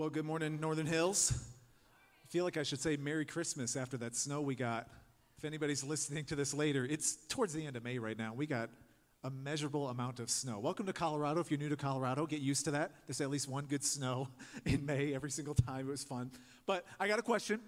[0.00, 1.30] Well, good morning, Northern Hills.
[1.30, 4.88] I feel like I should say Merry Christmas after that snow we got.
[5.36, 8.32] If anybody's listening to this later, it's towards the end of May right now.
[8.32, 8.70] We got
[9.24, 10.58] a measurable amount of snow.
[10.58, 11.40] Welcome to Colorado.
[11.40, 12.92] If you're new to Colorado, get used to that.
[13.06, 14.28] There's at least one good snow
[14.64, 15.80] in May every single time.
[15.80, 16.30] It was fun.
[16.64, 17.60] But I got a question.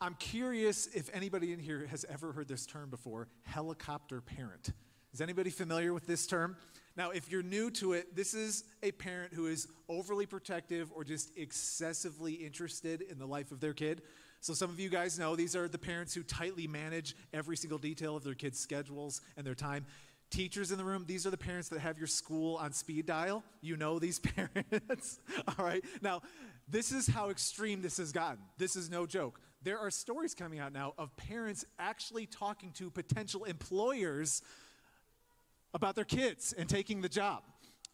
[0.00, 4.70] I'm curious if anybody in here has ever heard this term before helicopter parent.
[5.12, 6.56] Is anybody familiar with this term?
[6.96, 11.02] Now, if you're new to it, this is a parent who is overly protective or
[11.02, 14.02] just excessively interested in the life of their kid.
[14.40, 17.78] So, some of you guys know these are the parents who tightly manage every single
[17.78, 19.86] detail of their kids' schedules and their time.
[20.30, 23.42] Teachers in the room, these are the parents that have your school on speed dial.
[23.60, 25.18] You know these parents.
[25.48, 25.84] All right.
[26.00, 26.22] Now,
[26.68, 28.38] this is how extreme this has gotten.
[28.58, 29.40] This is no joke.
[29.62, 34.42] There are stories coming out now of parents actually talking to potential employers
[35.74, 37.42] about their kids and taking the job.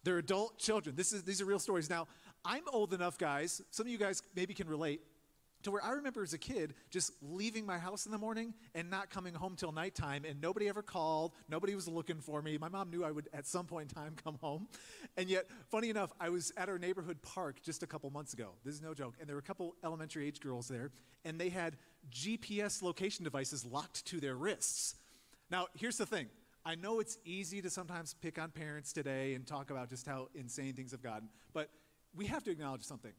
[0.05, 0.95] Their adult children.
[0.97, 1.91] This is, these are real stories.
[1.91, 2.07] Now,
[2.45, 5.03] I'm old enough, guys, some of you guys maybe can relate,
[5.63, 8.89] to where I remember as a kid just leaving my house in the morning and
[8.89, 12.57] not coming home till nighttime, and nobody ever called, nobody was looking for me.
[12.57, 14.69] My mom knew I would at some point in time come home.
[15.17, 18.53] And yet, funny enough, I was at our neighborhood park just a couple months ago.
[18.65, 19.17] This is no joke.
[19.21, 20.91] And there were a couple elementary age girls there,
[21.25, 21.77] and they had
[22.11, 24.95] GPS location devices locked to their wrists.
[25.51, 26.29] Now, here's the thing
[26.65, 30.29] I know it's easy to sometimes pick on parents today and talk about just how
[30.35, 31.71] insane things have gotten, but
[32.15, 33.13] we have to acknowledge something.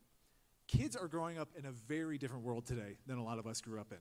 [0.67, 3.59] Kids are growing up in a very different world today than a lot of us
[3.59, 3.97] grew up in.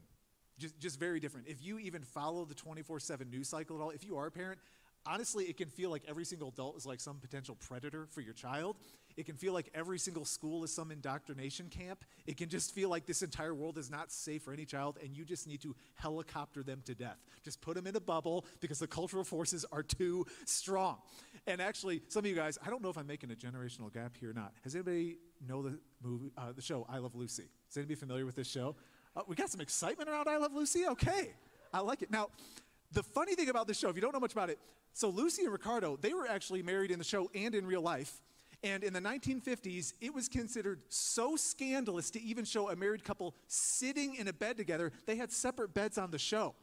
[0.59, 1.47] Just, just very different.
[1.47, 4.31] If you even follow the 24 7 news cycle at all, if you are a
[4.31, 4.59] parent,
[5.05, 8.33] honestly, it can feel like every single adult is like some potential predator for your
[8.33, 8.77] child.
[9.17, 12.05] It can feel like every single school is some indoctrination camp.
[12.25, 15.15] It can just feel like this entire world is not safe for any child, and
[15.15, 17.17] you just need to helicopter them to death.
[17.43, 20.97] Just put them in a bubble because the cultural forces are too strong.
[21.47, 24.15] And actually, some of you guys, I don't know if I'm making a generational gap
[24.17, 24.53] here or not.
[24.63, 27.49] Has anybody know the movie, uh, the show I Love Lucy?
[27.69, 28.75] Is anybody familiar with this show?
[29.15, 30.85] Uh, we got some excitement around I Love Lucy.
[30.87, 31.33] Okay,
[31.73, 32.11] I like it.
[32.11, 32.29] Now,
[32.91, 34.59] the funny thing about this show, if you don't know much about it,
[34.93, 38.21] so Lucy and Ricardo, they were actually married in the show and in real life.
[38.63, 43.33] And in the 1950s, it was considered so scandalous to even show a married couple
[43.47, 44.91] sitting in a bed together.
[45.07, 46.53] They had separate beds on the show.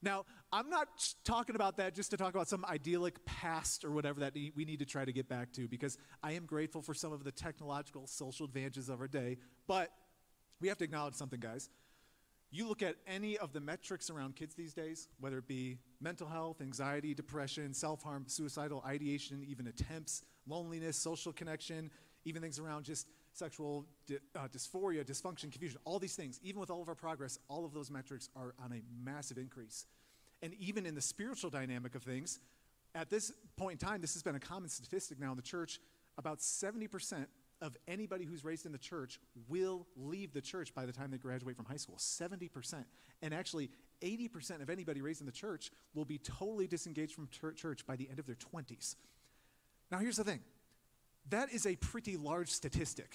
[0.00, 0.88] Now, I'm not
[1.24, 4.78] talking about that just to talk about some idyllic past or whatever that we need
[4.80, 8.06] to try to get back to because I am grateful for some of the technological
[8.06, 9.38] social advantages of our day.
[9.66, 9.90] But
[10.60, 11.70] we have to acknowledge something, guys.
[12.54, 16.28] You look at any of the metrics around kids these days, whether it be mental
[16.28, 21.90] health, anxiety, depression, self harm, suicidal ideation, even attempts, loneliness, social connection,
[22.24, 23.86] even things around just sexual
[24.36, 27.74] uh, dysphoria, dysfunction, confusion, all these things, even with all of our progress, all of
[27.74, 29.86] those metrics are on a massive increase.
[30.40, 32.38] And even in the spiritual dynamic of things,
[32.94, 35.80] at this point in time, this has been a common statistic now in the church
[36.16, 37.26] about 70%
[37.64, 41.18] of anybody who's raised in the church will leave the church by the time they
[41.18, 41.96] graduate from high school.
[41.96, 42.84] 70%
[43.22, 43.70] and actually
[44.02, 48.08] 80% of anybody raised in the church will be totally disengaged from church by the
[48.08, 48.96] end of their 20s
[49.94, 50.40] now here's the thing.
[51.30, 53.14] That is a pretty large statistic.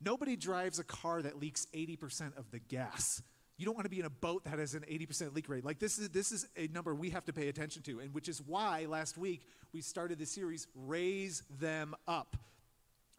[0.00, 3.22] Nobody drives a car that leaks 80% of the gas.
[3.56, 5.64] You don't want to be in a boat that has an 80% leak rate.
[5.64, 8.28] Like this is this is a number we have to pay attention to, and which
[8.28, 12.36] is why last week we started the series Raise Them Up.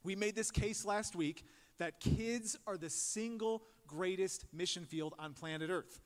[0.04, 1.44] We made this case last week
[1.78, 6.02] that kids are the single greatest mission field on planet Earth.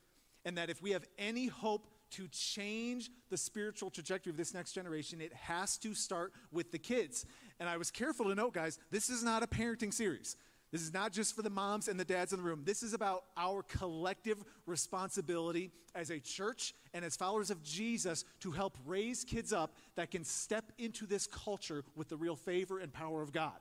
[0.46, 4.74] And that if we have any hope to change the spiritual trajectory of this next
[4.74, 7.26] generation, it has to start with the kids.
[7.60, 10.36] And I was careful to note, guys, this is not a parenting series.
[10.72, 12.64] This is not just for the moms and the dads in the room.
[12.66, 18.52] This is about our collective responsibility as a church and as followers of Jesus to
[18.52, 22.92] help raise kids up that can step into this culture with the real favor and
[22.92, 23.54] power of God.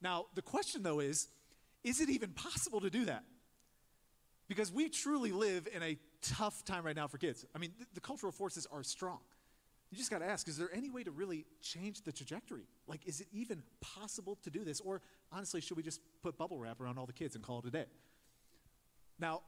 [0.00, 1.28] Now, the question though is
[1.84, 3.24] is it even possible to do that?
[4.48, 7.44] Because we truly live in a tough time right now for kids.
[7.54, 9.18] I mean, the, the cultural forces are strong.
[9.90, 12.66] You just got to ask is there any way to really change the trajectory?
[12.86, 14.80] Like, is it even possible to do this?
[14.80, 15.00] Or
[15.32, 17.70] honestly, should we just put bubble wrap around all the kids and call it a
[17.70, 17.86] day?
[19.18, 19.42] Now,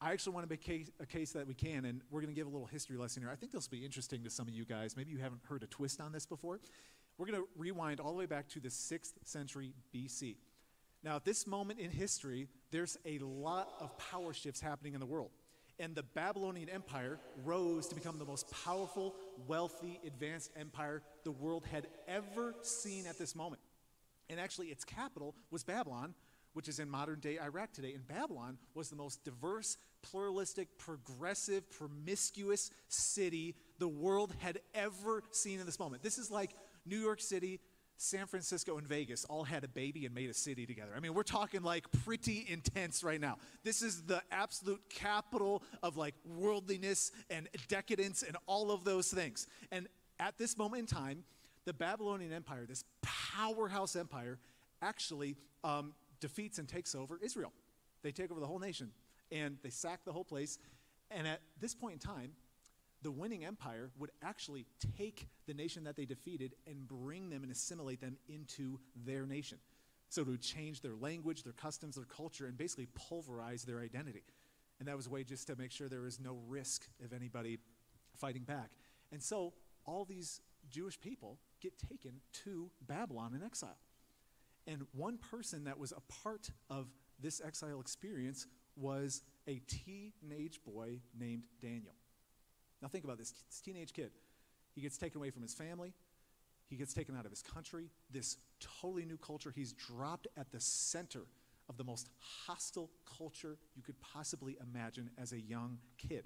[0.00, 2.38] I actually want to make case, a case that we can, and we're going to
[2.38, 3.30] give a little history lesson here.
[3.30, 4.96] I think this will be interesting to some of you guys.
[4.96, 6.60] Maybe you haven't heard a twist on this before.
[7.18, 10.36] We're going to rewind all the way back to the 6th century BC.
[11.02, 15.06] Now, at this moment in history, there's a lot of power shifts happening in the
[15.06, 15.30] world.
[15.78, 19.14] And the Babylonian Empire rose to become the most powerful,
[19.46, 23.60] wealthy, advanced empire the world had ever seen at this moment.
[24.30, 26.14] And actually, its capital was Babylon,
[26.54, 27.92] which is in modern day Iraq today.
[27.92, 35.60] And Babylon was the most diverse, pluralistic, progressive, promiscuous city the world had ever seen
[35.60, 36.02] in this moment.
[36.02, 36.52] This is like
[36.86, 37.60] New York City
[37.96, 40.92] San Francisco and Vegas all had a baby and made a city together.
[40.96, 43.38] I mean, we're talking like pretty intense right now.
[43.62, 49.46] This is the absolute capital of like worldliness and decadence and all of those things.
[49.70, 49.88] And
[50.18, 51.24] at this moment in time,
[51.64, 54.38] the Babylonian Empire, this powerhouse empire,
[54.82, 57.52] actually um, defeats and takes over Israel.
[58.02, 58.90] They take over the whole nation
[59.30, 60.58] and they sack the whole place.
[61.10, 62.32] And at this point in time,
[63.04, 64.66] the winning empire would actually
[64.96, 69.58] take the nation that they defeated and bring them and assimilate them into their nation.
[70.08, 74.24] So it would change their language, their customs, their culture, and basically pulverize their identity.
[74.78, 77.58] And that was a way just to make sure there was no risk of anybody
[78.16, 78.70] fighting back.
[79.12, 79.52] And so
[79.84, 80.40] all these
[80.70, 83.78] Jewish people get taken to Babylon in exile.
[84.66, 86.86] And one person that was a part of
[87.20, 88.46] this exile experience
[88.76, 91.94] was a teenage boy named Daniel.
[92.84, 94.10] Now, think about this, this teenage kid.
[94.74, 95.94] He gets taken away from his family,
[96.68, 99.50] he gets taken out of his country, this totally new culture.
[99.54, 101.22] He's dropped at the center
[101.70, 106.24] of the most hostile culture you could possibly imagine as a young kid.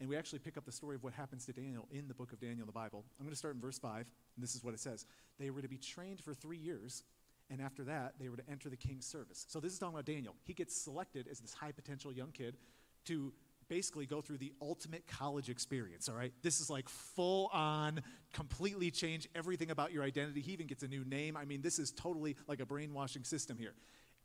[0.00, 2.32] And we actually pick up the story of what happens to Daniel in the book
[2.32, 3.04] of Daniel the Bible.
[3.20, 5.06] I'm going to start in verse 5, and this is what it says.
[5.38, 7.04] They were to be trained for three years,
[7.50, 9.46] and after that, they were to enter the king's service.
[9.48, 10.34] So this is talking about Daniel.
[10.42, 12.56] He gets selected as this high potential young kid
[13.04, 13.32] to
[13.72, 16.34] basically go through the ultimate college experience, all right?
[16.42, 18.02] This is like full on,
[18.34, 20.42] completely change everything about your identity.
[20.42, 21.38] He even gets a new name.
[21.38, 23.72] I mean, this is totally like a brainwashing system here.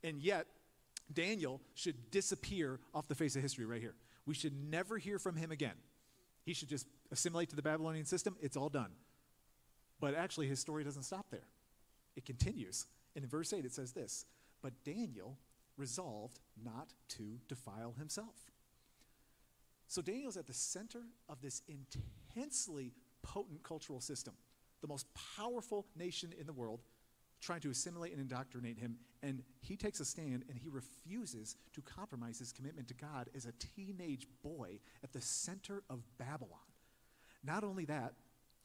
[0.04, 0.48] And yet,
[1.10, 3.94] Daniel should disappear off the face of history right here.
[4.26, 5.76] We should never hear from him again.
[6.44, 8.36] He should just assimilate to the Babylonian system.
[8.42, 8.90] It's all done.
[9.98, 11.48] But actually, his story doesn't stop there,
[12.16, 12.84] it continues.
[13.16, 14.26] And in verse 8, it says this
[14.60, 15.38] But Daniel
[15.78, 18.47] resolved not to defile himself.
[19.88, 22.92] So Daniel's at the center of this intensely
[23.22, 24.34] potent cultural system,
[24.82, 25.06] the most
[25.36, 26.82] powerful nation in the world,
[27.40, 28.98] trying to assimilate and indoctrinate him.
[29.22, 33.46] And he takes a stand and he refuses to compromise his commitment to God as
[33.46, 36.58] a teenage boy at the center of Babylon.
[37.42, 38.12] Not only that,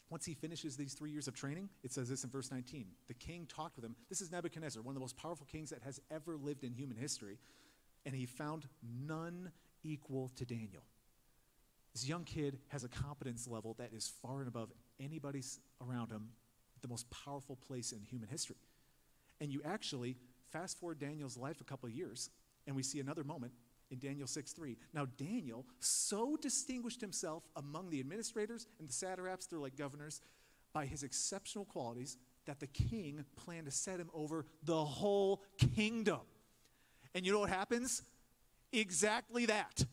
[0.10, 2.88] once he finishes these three years of training, it says this in verse 19.
[3.08, 3.96] The king talked with him.
[4.10, 6.98] This is Nebuchadnezzar, one of the most powerful kings that has ever lived in human
[6.98, 7.40] history.
[8.06, 8.68] And he found
[9.08, 9.52] none
[9.84, 10.84] equal to Daniel.
[11.94, 16.30] This young kid has a competence level that is far and above anybody's around him
[16.82, 18.58] the most powerful place in human history.
[19.42, 20.18] And you actually
[20.52, 22.30] fast forward Daniel's life a couple years,
[22.68, 23.54] and we see another moment
[23.90, 24.78] in Daniel 6 3.
[24.94, 30.22] Now, Daniel so distinguished himself among the administrators and the satraps, they're like governors,
[30.74, 35.44] by his exceptional qualities that the king planned to set him over the whole
[35.76, 36.22] kingdom.
[37.16, 38.02] And you know what happens?
[38.72, 39.86] Exactly that.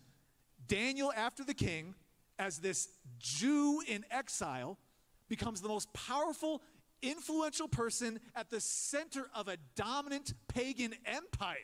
[0.70, 1.96] Daniel, after the king,
[2.38, 2.88] as this
[3.18, 4.78] Jew in exile,
[5.28, 6.62] becomes the most powerful
[7.02, 11.56] influential person at the center of a dominant pagan empire.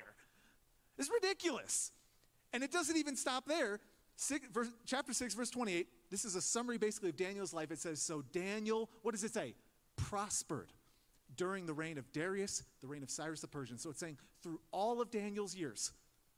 [0.98, 1.92] It's ridiculous.
[2.52, 3.78] And it doesn't even stop there.
[4.16, 7.70] Six, verse, chapter 6, verse 28, this is a summary basically of Daniel's life.
[7.70, 9.54] It says, So Daniel, what does it say?
[9.96, 10.72] Prospered
[11.36, 13.78] during the reign of Darius, the reign of Cyrus the Persian.
[13.78, 15.92] So it's saying through all of Daniel's years,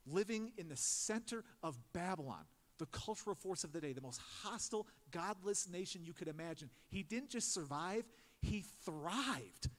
[0.05, 2.45] living in the center of Babylon,
[2.79, 7.03] the cultural force of the day, the most hostile, godless nation you could imagine, he
[7.03, 8.03] didn't just survive,
[8.41, 9.69] he thrived.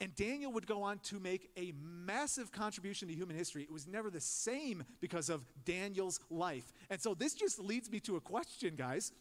[0.00, 3.62] And Daniel would go on to make a massive contribution to human history.
[3.62, 6.72] It was never the same because of Daniel's life.
[6.90, 9.12] And so this just leads me to a question, guys.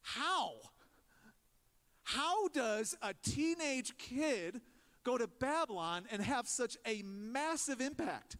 [0.00, 0.52] How?
[2.04, 4.60] How does a teenage kid
[5.04, 8.36] go to Babylon and have such a massive impact?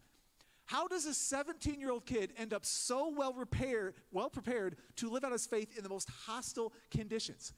[0.65, 3.35] How does a 17 year old kid end up so well
[4.11, 7.53] well prepared to live out his faith in the most hostile conditions?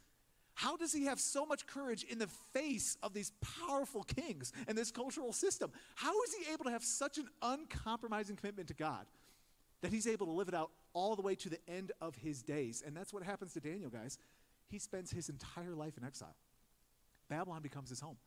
[0.56, 3.32] How does he have so much courage in the face of these
[3.68, 5.72] powerful kings and this cultural system?
[5.96, 9.06] How is he able to have such an uncompromising commitment to God
[9.82, 12.42] that he's able to live it out all the way to the end of his
[12.42, 12.82] days?
[12.86, 14.18] And that's what happens to Daniel, guys.
[14.70, 16.36] He spends his entire life in exile.
[17.28, 18.18] Babylon becomes his home.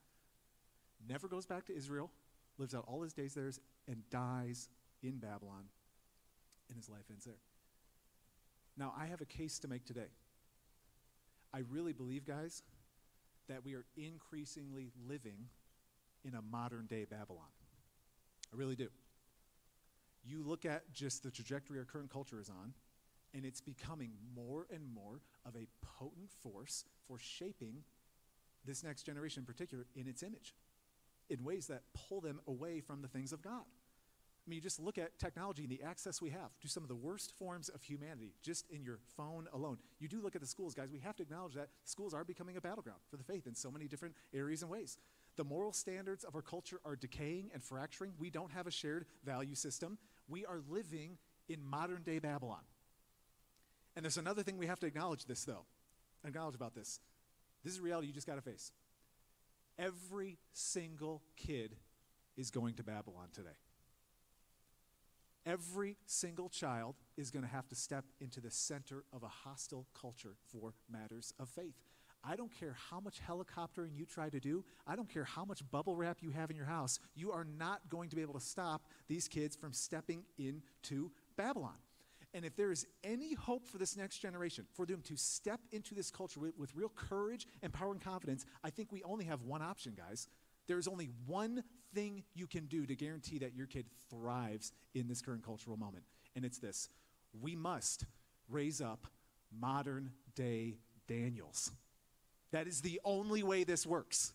[1.09, 2.11] Never goes back to Israel,
[2.59, 3.51] lives out all his days there,
[3.87, 4.69] and dies
[5.03, 5.65] in Babylon,
[6.69, 7.41] and his life ends there.
[8.77, 10.11] Now, I have a case to make today.
[11.53, 12.63] I really believe, guys,
[13.49, 15.49] that we are increasingly living
[16.25, 17.49] in a modern day Babylon.
[18.53, 18.89] I really do.
[20.25, 22.75] You look at just the trajectory our current culture is on,
[23.35, 25.67] and it's becoming more and more of a
[25.99, 27.83] potent force for shaping
[28.65, 30.55] this next generation in particular in its image
[31.31, 33.65] in ways that pull them away from the things of God.
[34.49, 36.89] I mean, you just look at technology and the access we have to some of
[36.89, 39.77] the worst forms of humanity just in your phone alone.
[39.99, 40.89] You do look at the schools, guys.
[40.91, 43.71] We have to acknowledge that schools are becoming a battleground for the faith in so
[43.71, 44.97] many different areas and ways.
[45.37, 48.13] The moral standards of our culture are decaying and fracturing.
[48.19, 49.99] We don't have a shared value system.
[50.29, 51.19] We are living
[51.51, 52.63] in modern day Babylon.
[53.97, 55.67] And there's another thing we have to acknowledge this, though.
[56.25, 57.01] Acknowledge about this.
[57.65, 58.73] This is reality you just got to face.
[59.79, 61.77] Every single kid
[62.37, 63.57] is going to Babylon today.
[65.47, 69.87] Every single child is going to have to step into the center of a hostile
[69.99, 71.75] culture for matters of faith.
[72.25, 74.65] I don't care how much helicoptering you try to do.
[74.87, 76.99] I don't care how much bubble wrap you have in your house.
[77.15, 81.77] You are not going to be able to stop these kids from stepping into Babylon.
[82.35, 85.95] And if there is any hope for this next generation, for them to step into
[85.95, 89.43] this culture with, with, real courage and power and confidence, I think we only have
[89.43, 90.29] one option, guys.
[90.67, 95.09] There is only one thing you can do to guarantee that your kid thrives in
[95.09, 96.05] this current cultural moment.
[96.37, 96.91] And it's this
[97.41, 98.05] we must
[98.49, 99.07] raise up
[99.51, 101.73] modern day Daniels.
[102.53, 104.33] That is the only way this works.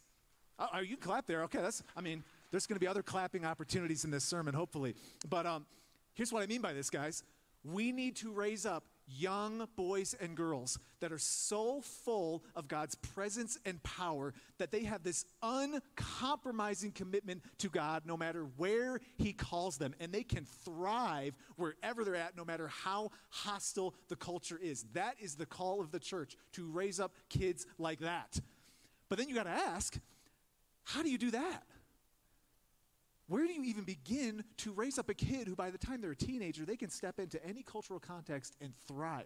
[0.59, 1.43] Oh, uh, you clap there.
[1.43, 4.95] Okay, that's, I mean, there's going to be other clapping opportunities in this sermon, hopefully.
[5.27, 5.65] But um,
[6.13, 7.23] here's what I mean by this, guys.
[7.63, 12.95] We need to raise up young boys and girls that are so full of God's
[12.95, 19.33] presence and power that they have this uncompromising commitment to God no matter where He
[19.33, 19.93] calls them.
[19.99, 24.85] And they can thrive wherever they're at, no matter how hostile the culture is.
[24.93, 28.39] That is the call of the church to raise up kids like that.
[29.09, 29.99] But then you got to ask,
[30.83, 31.63] how do you do that?
[33.27, 36.11] Where do you even begin to raise up a kid who, by the time they're
[36.11, 39.25] a teenager, they can step into any cultural context and thrive?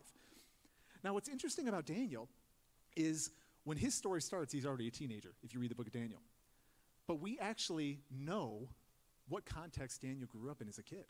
[1.04, 2.30] Now, what's interesting about Daniel
[2.96, 3.32] is
[3.64, 6.22] when his story starts, he's already a teenager, if you read the book of Daniel.
[7.08, 8.70] But we actually know
[9.30, 11.06] what context Daniel grew up in as a kid.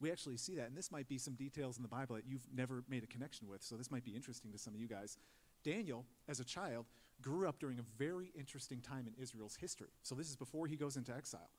[0.00, 2.46] We actually see that, and this might be some details in the Bible that you've
[2.54, 5.18] never made a connection with, so this might be interesting to some of you guys.
[5.64, 6.86] Daniel, as a child,
[7.20, 9.88] grew up during a very interesting time in Israel's history.
[10.02, 11.50] So this is before he goes into exile.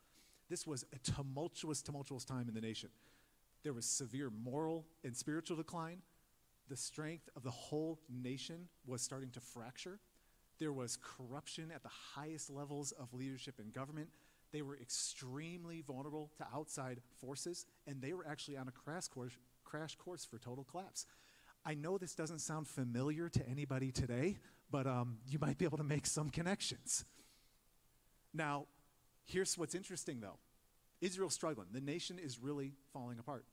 [0.50, 2.89] This was a tumultuous, tumultuous time in the nation.
[3.63, 6.01] There was severe moral and spiritual decline.
[6.70, 10.00] The strength of the whole nation was starting to fracture.
[10.60, 14.10] There was corruption at the highest levels of leadership and government.
[14.51, 19.34] They were extremely vulnerable to outside forces, and they were actually on a crash course,
[19.63, 21.06] crash course for total collapse.
[21.65, 24.38] I know this doesn't sound familiar to anybody today,
[24.72, 27.06] but um, you might be able to make some connections.
[28.34, 28.65] Now,
[29.30, 30.38] Here's what's interesting, though
[31.02, 31.68] Israel's struggling.
[31.72, 33.46] The nation is really falling apart.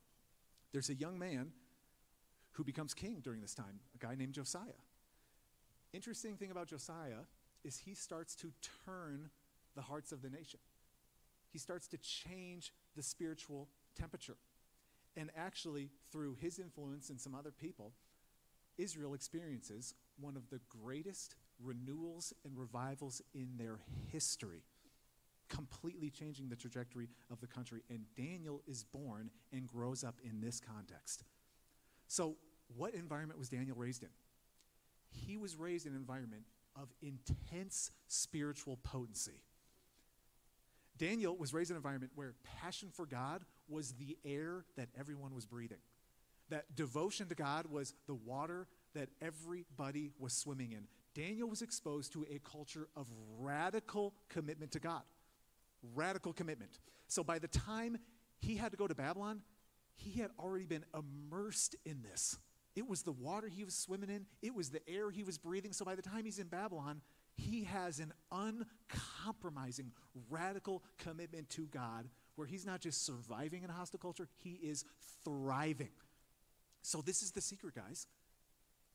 [0.72, 1.52] There's a young man
[2.52, 4.80] who becomes king during this time, a guy named Josiah.
[5.92, 7.24] Interesting thing about Josiah
[7.62, 8.52] is he starts to
[8.86, 9.28] turn
[9.74, 10.60] the hearts of the nation.
[11.52, 13.68] He starts to change the spiritual
[13.98, 14.36] temperature.
[15.14, 17.92] And actually, through his influence and some other people,
[18.78, 23.78] Israel experiences one of the greatest renewals and revivals in their
[24.08, 24.62] history
[25.48, 27.82] completely changing the trajectory of the country.
[27.90, 31.24] And Daniel is born and grows up in this context.
[32.08, 32.36] So,
[32.76, 34.08] what environment was Daniel raised in?
[35.10, 36.42] He was raised in an environment
[36.74, 39.40] of intense spiritual potency.
[40.98, 45.34] Daniel was raised in an environment where passion for God was the air that everyone
[45.34, 45.78] was breathing.
[46.48, 50.86] That devotion to God was the water that everybody was swimming in.
[51.14, 53.06] Daniel was exposed to a culture of
[53.38, 55.02] radical commitment to God
[55.94, 56.78] radical commitment.
[57.08, 57.98] So by the time
[58.38, 59.42] he had to go to Babylon,
[59.94, 62.38] he had already been immersed in this.
[62.74, 65.72] It was the water he was swimming in, it was the air he was breathing.
[65.72, 67.00] So by the time he's in Babylon,
[67.34, 69.92] he has an uncompromising,
[70.30, 74.84] radical commitment to God where he's not just surviving in a hostile culture, he is
[75.24, 75.90] thriving.
[76.82, 78.06] So, this is the secret, guys.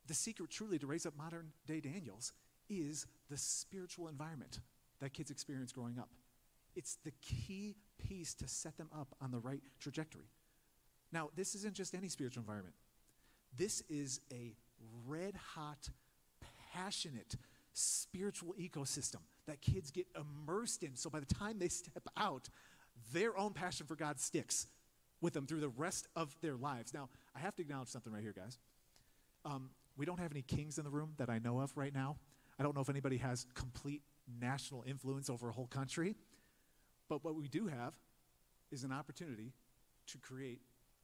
[0.08, 2.34] The secret, truly, to raise up modern day Daniels
[2.70, 4.60] is the spiritual environment
[5.00, 6.10] that kids experience growing up.
[6.76, 10.30] It's the key piece to set them up on the right trajectory.
[11.12, 12.76] Now, this isn't just any spiritual environment.
[13.58, 14.56] This is a
[15.08, 15.90] red hot,
[16.74, 17.36] passionate
[17.74, 20.96] spiritual ecosystem that kids get immersed in.
[20.96, 22.50] So by the time they step out,
[23.14, 24.68] their own passion for God sticks
[25.22, 26.94] with them through the rest of their lives.
[26.94, 28.58] Now, I have to acknowledge something right here, guys.
[29.46, 32.18] Um, we don't have any kings in the room that I know of right now.
[32.60, 34.02] I don't know if anybody has complete
[34.40, 36.16] national influence over a whole country.
[37.12, 37.94] But what we do have
[38.72, 39.52] is an opportunity
[40.08, 40.62] to create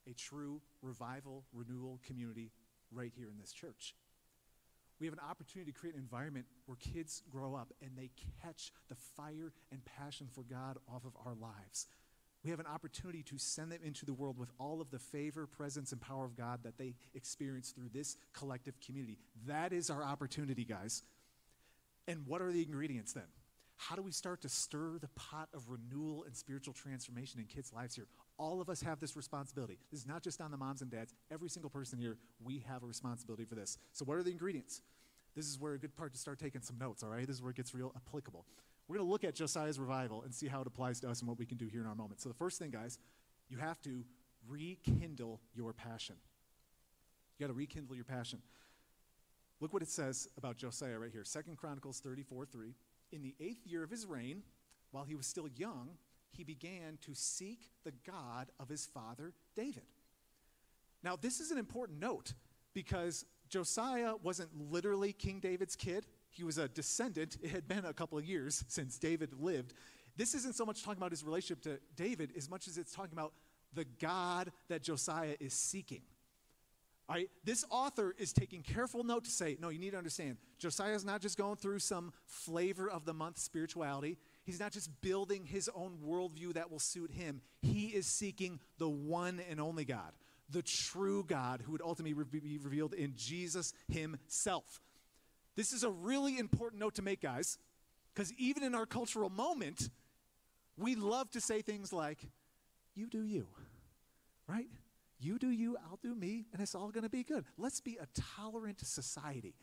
[0.10, 2.54] a true revival, renewal community
[2.94, 3.94] right here in this church.
[5.02, 8.12] We have an opportunity to create an environment where kids grow up and they
[8.42, 11.88] catch the fire and passion for God off of our lives.
[12.42, 15.46] We have an opportunity to send them into the world with all of the favor,
[15.46, 19.18] presence, and power of God that they experience through this collective community.
[19.46, 21.04] That is our opportunity, guys.
[22.08, 23.28] And what are the ingredients then?
[23.78, 27.72] How do we start to stir the pot of renewal and spiritual transformation in kids'
[27.72, 28.08] lives here?
[28.38, 29.78] All of us have this responsibility.
[29.92, 31.14] This is not just on the moms and dads.
[31.32, 33.78] Every single person here, we have a responsibility for this.
[33.94, 34.82] So, what are the ingredients?
[35.36, 37.28] This is where a good part to start taking some notes, all right?
[37.28, 38.46] This is where it gets real applicable.
[38.88, 41.28] We're going to look at Josiah's revival and see how it applies to us and
[41.28, 42.20] what we can do here in our moment.
[42.20, 42.98] So, the first thing, guys,
[43.48, 44.04] you have to
[44.48, 46.16] rekindle your passion.
[47.38, 48.42] You got to rekindle your passion.
[49.60, 51.24] Look what it says about Josiah right here.
[51.24, 52.74] Second Chronicles 34 3.
[53.12, 54.44] In the eighth year of his reign,
[54.92, 55.92] while he was still young,
[56.32, 59.84] he began to seek the God of his father David.
[61.04, 62.34] Now, this is an important note
[62.74, 66.06] because Josiah wasn't literally King David's kid.
[66.30, 67.38] He was a descendant.
[67.42, 69.74] It had been a couple of years since David lived.
[70.16, 73.14] This isn't so much talking about his relationship to David as much as it's talking
[73.14, 73.34] about
[73.74, 76.02] the God that Josiah is seeking.
[77.10, 80.36] All right, this author is taking careful note to say, no, you need to understand,
[80.60, 84.18] Josiah is not just going through some flavor of the month spirituality.
[84.44, 87.40] He's not just building his own worldview that will suit him.
[87.62, 90.12] He is seeking the one and only God,
[90.50, 94.82] the true God who would ultimately be revealed in Jesus himself.
[95.56, 97.58] This is a really important note to make, guys,
[98.14, 99.90] because even in our cultural moment,
[100.78, 102.20] we love to say things like,
[102.96, 103.48] you do you,
[104.46, 104.68] right?
[105.20, 107.46] You do you, I'll do me, and it's all going to be good.
[107.58, 108.08] Let's be a
[108.38, 109.56] tolerant society.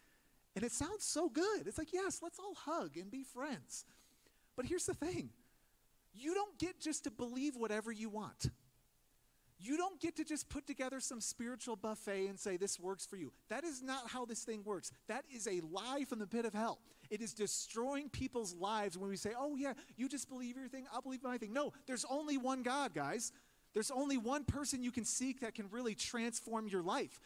[0.57, 1.67] And it sounds so good.
[1.67, 3.85] It's like, yes, let's all hug and be friends.
[4.57, 5.31] But here's the thing
[6.13, 8.51] you don't get just to believe whatever you want.
[9.59, 13.17] You don't get to just put together some spiritual buffet and say, This works for
[13.17, 13.33] you.
[13.49, 14.91] That is not how this thing works.
[15.09, 16.81] That is a lie from the pit of hell.
[17.11, 20.87] It is destroying people's lives when we say, Oh, yeah, you just believe your thing,
[20.93, 21.53] I'll believe my thing.
[21.53, 23.33] No, there's only one God, guys.
[23.75, 27.21] There's only one person you can seek that can really transform your life.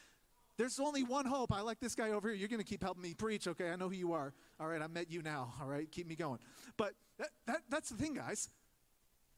[0.57, 1.53] There's only one hope.
[1.53, 2.37] I like this guy over here.
[2.37, 3.69] You're going to keep helping me preach, okay?
[3.69, 4.33] I know who you are.
[4.59, 5.53] All right, I met you now.
[5.61, 6.39] All right, keep me going.
[6.75, 8.49] But that, that, that's the thing, guys.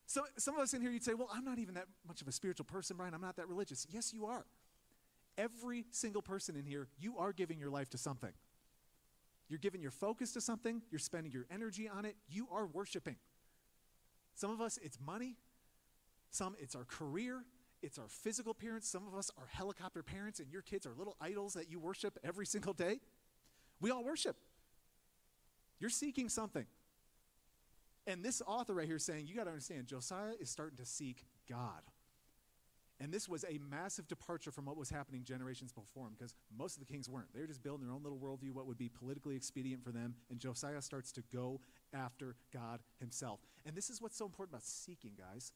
[0.07, 2.27] So some of us in here, you'd say, well, I'm not even that much of
[2.27, 3.13] a spiritual person, Brian.
[3.13, 3.85] I'm not that religious.
[3.91, 4.45] Yes, you are.
[5.37, 8.33] Every single person in here, you are giving your life to something.
[9.47, 10.81] You're giving your focus to something.
[10.89, 12.15] You're spending your energy on it.
[12.29, 13.17] You are worshiping.
[14.33, 15.35] Some of us, it's money.
[16.31, 17.43] Some, it's our career,
[17.83, 18.87] it's our physical appearance.
[18.87, 22.17] Some of us are helicopter parents, and your kids are little idols that you worship
[22.23, 22.99] every single day.
[23.79, 24.37] We all worship.
[25.79, 26.65] You're seeking something.
[28.07, 30.85] And this author right here is saying, you got to understand, Josiah is starting to
[30.85, 31.81] seek God.
[32.99, 36.75] And this was a massive departure from what was happening generations before him because most
[36.75, 37.33] of the kings weren't.
[37.33, 40.13] They were just building their own little worldview, what would be politically expedient for them.
[40.29, 41.61] And Josiah starts to go
[41.95, 43.39] after God himself.
[43.65, 45.51] And this is what's so important about seeking, guys.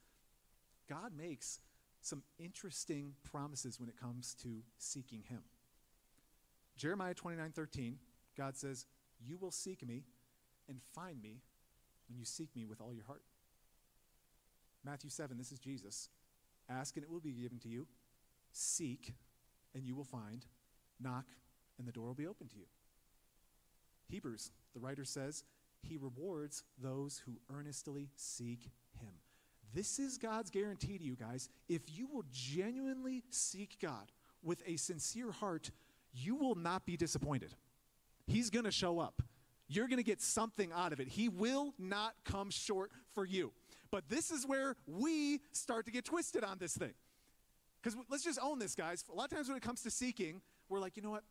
[0.90, 1.60] God makes
[2.02, 5.42] some interesting promises when it comes to seeking Him.
[6.78, 7.98] Jeremiah 29 13,
[8.38, 8.86] God says,
[9.20, 10.04] You will seek me
[10.68, 11.42] and find me
[12.08, 13.24] when you seek me with all your heart.
[14.84, 16.10] Matthew 7, this is Jesus.
[16.70, 17.88] Ask and it will be given to you.
[18.52, 19.14] Seek
[19.74, 20.46] and you will find.
[21.00, 21.26] Knock
[21.78, 22.66] and the door will be open to you.
[24.08, 25.44] Hebrews, the writer says,
[25.82, 28.70] He rewards those who earnestly seek
[29.00, 29.14] Him.
[29.76, 31.50] This is God's guarantee to you guys.
[31.68, 34.10] If you will genuinely seek God
[34.42, 35.70] with a sincere heart,
[36.14, 37.54] you will not be disappointed.
[38.26, 39.22] He's going to show up.
[39.68, 41.10] You're going to get something out of it.
[41.10, 43.52] He will not come short for you.
[43.92, 46.94] But this is where we start to get twisted on this thing.
[47.84, 49.04] Because let's just own this, guys.
[49.12, 51.24] A lot of times when it comes to seeking, we're like, you know what?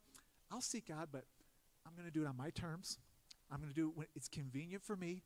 [0.52, 1.24] I'll seek God, but
[1.86, 2.98] I'm going to do it on my terms.
[3.50, 5.22] I'm going to do it when it's convenient for me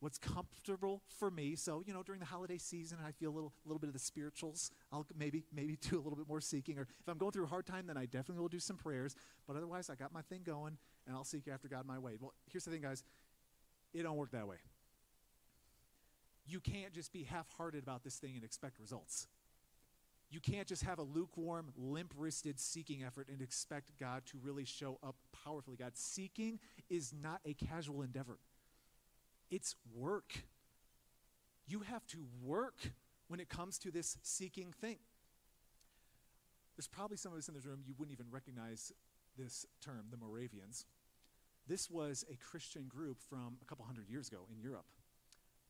[0.00, 1.56] what's comfortable for me.
[1.56, 3.98] So, you know, during the holiday season, I feel a little, little bit of the
[3.98, 4.70] spirituals.
[4.92, 6.78] I'll maybe, maybe do a little bit more seeking.
[6.78, 9.16] Or if I'm going through a hard time, then I definitely will do some prayers.
[9.46, 12.16] But otherwise, I got my thing going, and I'll seek after God my way.
[12.20, 13.02] Well, here's the thing, guys.
[13.94, 14.56] It don't work that way.
[16.46, 19.26] You can't just be half-hearted about this thing and expect results.
[20.30, 24.64] You can't just have a lukewarm, limp wristed seeking effort and expect God to really
[24.64, 25.76] show up powerfully.
[25.76, 26.58] God, seeking
[26.90, 28.38] is not a casual endeavor.
[29.50, 30.44] It's work.
[31.66, 32.92] You have to work
[33.28, 34.98] when it comes to this seeking thing.
[36.76, 38.92] There's probably some of us in this room, you wouldn't even recognize
[39.36, 40.86] this term, the Moravians.
[41.66, 44.86] This was a Christian group from a couple hundred years ago in Europe.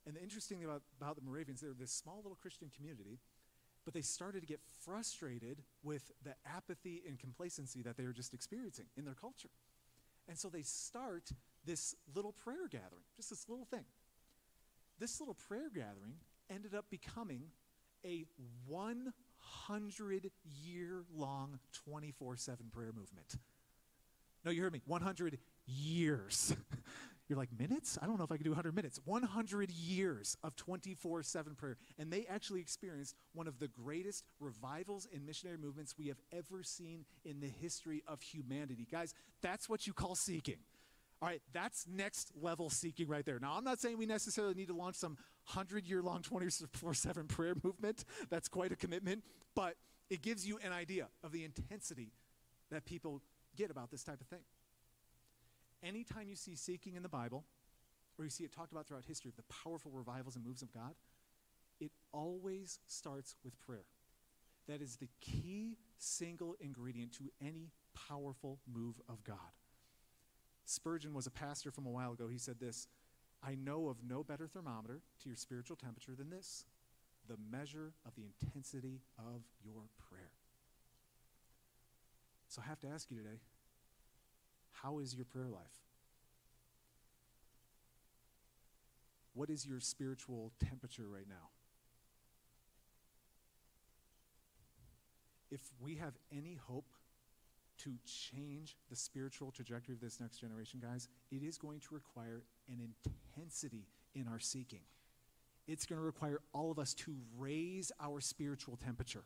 [0.07, 3.19] And the interesting thing about, about the Moravians, they're this small little Christian community,
[3.85, 8.33] but they started to get frustrated with the apathy and complacency that they were just
[8.33, 9.51] experiencing in their culture.
[10.29, 11.31] And so they start
[11.65, 13.85] this little prayer gathering, just this little thing.
[14.99, 16.15] This little prayer gathering
[16.51, 17.45] ended up becoming
[18.05, 18.25] a
[18.67, 20.31] 100
[20.65, 23.37] year long 24 7 prayer movement.
[24.45, 24.83] No, you heard me.
[24.87, 26.55] 100 years.
[27.29, 27.99] You're like, minutes?
[28.01, 28.99] I don't know if I can do 100 minutes.
[29.05, 31.77] 100 years of 24 7 prayer.
[31.99, 36.63] And they actually experienced one of the greatest revivals and missionary movements we have ever
[36.63, 38.87] seen in the history of humanity.
[38.91, 40.57] Guys, that's what you call seeking.
[41.21, 43.41] All right, that's next level seeking right there.
[43.41, 45.17] Now, I'm not saying we necessarily need to launch some
[45.53, 48.05] 100 year long 24 7 prayer movement.
[48.31, 49.75] That's quite a commitment, but
[50.11, 52.13] it gives you an idea of the intensity
[52.71, 53.21] that people
[53.57, 54.45] get about this type of thing.
[55.83, 57.45] Anytime you see seeking in the Bible,
[58.19, 60.95] or you see it talked about throughout history, the powerful revivals and moves of God,
[61.81, 63.87] it always starts with prayer.
[64.67, 67.71] That is the key single ingredient to any
[68.09, 69.37] powerful move of God.
[70.69, 72.29] Spurgeon was a pastor from a while ago.
[72.29, 72.89] He said this
[73.43, 76.67] I know of no better thermometer to your spiritual temperature than this
[77.27, 80.31] the measure of the intensity of your prayer.
[82.49, 83.41] So I have to ask you today
[84.73, 85.83] how is your prayer life?
[89.33, 91.49] What is your spiritual temperature right now?
[95.51, 96.93] If we have any hope
[97.89, 102.43] to change the spiritual trajectory of this next generation, guys, it is going to require
[102.69, 104.81] an intensity in our seeking.
[105.67, 109.25] It's going to require all of us to raise our spiritual temperature.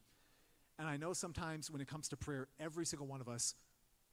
[0.78, 3.54] And I know sometimes when it comes to prayer, every single one of us,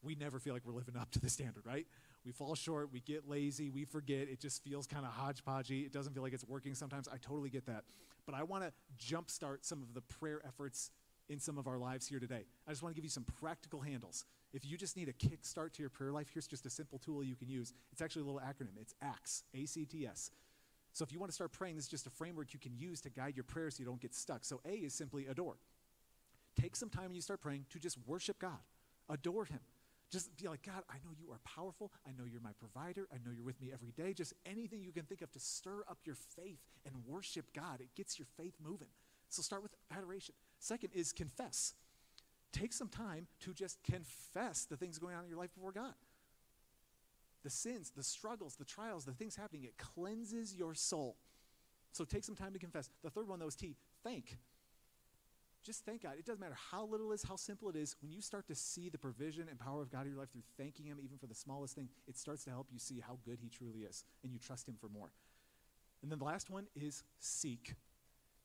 [0.02, 1.86] we never feel like we're living up to the standard, right?
[2.26, 4.30] We fall short, we get lazy, we forget.
[4.30, 5.86] It just feels kind of hodgepodgey.
[5.86, 7.08] It doesn't feel like it's working sometimes.
[7.08, 7.84] I totally get that.
[8.26, 8.72] But I want to
[9.04, 10.92] jumpstart some of the prayer efforts
[11.30, 12.46] in some of our lives here today.
[12.68, 14.26] I just want to give you some practical handles.
[14.52, 17.24] If you just need a kickstart to your prayer life, here's just a simple tool
[17.24, 17.74] you can use.
[17.92, 18.82] It's actually a little acronym.
[18.82, 20.32] It's ACTS, A C T S.
[20.92, 23.00] So if you want to start praying, this is just a framework you can use
[23.02, 24.44] to guide your prayers so you don't get stuck.
[24.44, 25.58] So A is simply adore.
[26.60, 28.60] Take some time when you start praying to just worship God,
[29.08, 29.60] adore Him.
[30.12, 31.92] Just be like, God, I know you are powerful.
[32.08, 33.08] I know you're my provider.
[33.14, 34.14] I know you're with me every day.
[34.14, 37.80] Just anything you can think of to stir up your faith and worship God.
[37.80, 38.88] It gets your faith moving.
[39.30, 40.34] So start with adoration.
[40.60, 41.74] Second is confess.
[42.52, 45.94] Take some time to just confess the things going on in your life before God.
[47.44, 51.16] The sins, the struggles, the trials, the things happening, it cleanses your soul.
[51.92, 52.90] So take some time to confess.
[53.04, 54.38] The third one, though, is T, thank.
[55.64, 56.14] Just thank God.
[56.18, 57.96] It doesn't matter how little it is, how simple it is.
[58.02, 60.44] When you start to see the provision and power of God in your life through
[60.58, 63.40] thanking Him, even for the smallest thing, it starts to help you see how good
[63.42, 65.12] He truly is, and you trust Him for more.
[66.02, 67.76] And then the last one is seek.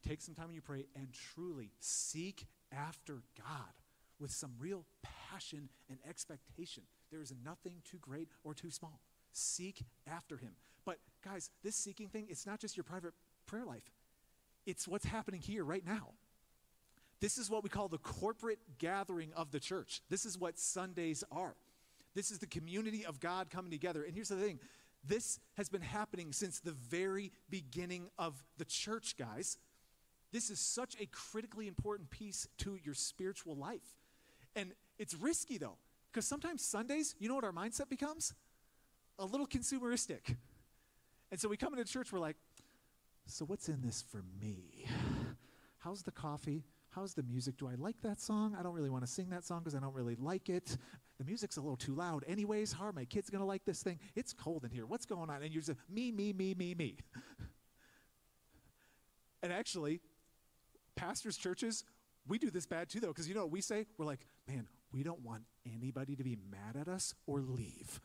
[0.06, 3.72] Take some time when you pray and truly seek after God
[4.18, 6.82] with some real passion and expectation.
[7.10, 9.00] There is nothing too great or too small.
[9.32, 10.52] Seek after Him.
[10.84, 13.14] But guys, this seeking thing, it's not just your private
[13.46, 13.90] prayer life,
[14.66, 16.10] it's what's happening here right now.
[17.20, 20.02] This is what we call the corporate gathering of the church.
[20.10, 21.54] This is what Sundays are.
[22.14, 24.02] This is the community of God coming together.
[24.02, 24.60] And here's the thing
[25.06, 29.58] this has been happening since the very beginning of the church, guys.
[30.34, 34.00] This is such a critically important piece to your spiritual life.
[34.56, 35.76] And it's risky though,
[36.10, 38.34] because sometimes Sundays, you know what our mindset becomes?
[39.20, 40.34] A little consumeristic.
[41.30, 42.34] And so we come into church, we're like,
[43.26, 44.88] so what's in this for me?
[45.78, 46.64] How's the coffee?
[46.90, 47.56] How's the music?
[47.56, 48.56] Do I like that song?
[48.58, 50.76] I don't really want to sing that song because I don't really like it.
[51.18, 52.24] The music's a little too loud.
[52.26, 54.00] Anyways, how are my kids going to like this thing?
[54.16, 54.84] It's cold in here.
[54.84, 55.44] What's going on?
[55.44, 56.96] And you're just me, me, me, me, me.
[59.44, 60.00] and actually,
[60.96, 61.84] pastors' churches,
[62.26, 63.86] we do this bad too, though, because you know what we say?
[63.98, 68.00] We're like, man, we don't want anybody to be mad at us or leave.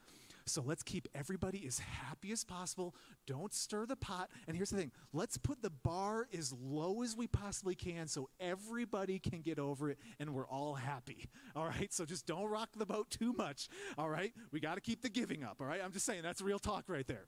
[0.49, 2.95] So let's keep everybody as happy as possible.
[3.27, 4.29] Don't stir the pot.
[4.47, 8.29] And here's the thing let's put the bar as low as we possibly can so
[8.39, 11.29] everybody can get over it and we're all happy.
[11.55, 11.93] All right?
[11.93, 13.69] So just don't rock the boat too much.
[13.97, 14.33] All right?
[14.51, 15.57] We got to keep the giving up.
[15.61, 15.81] All right?
[15.83, 17.27] I'm just saying, that's real talk right there.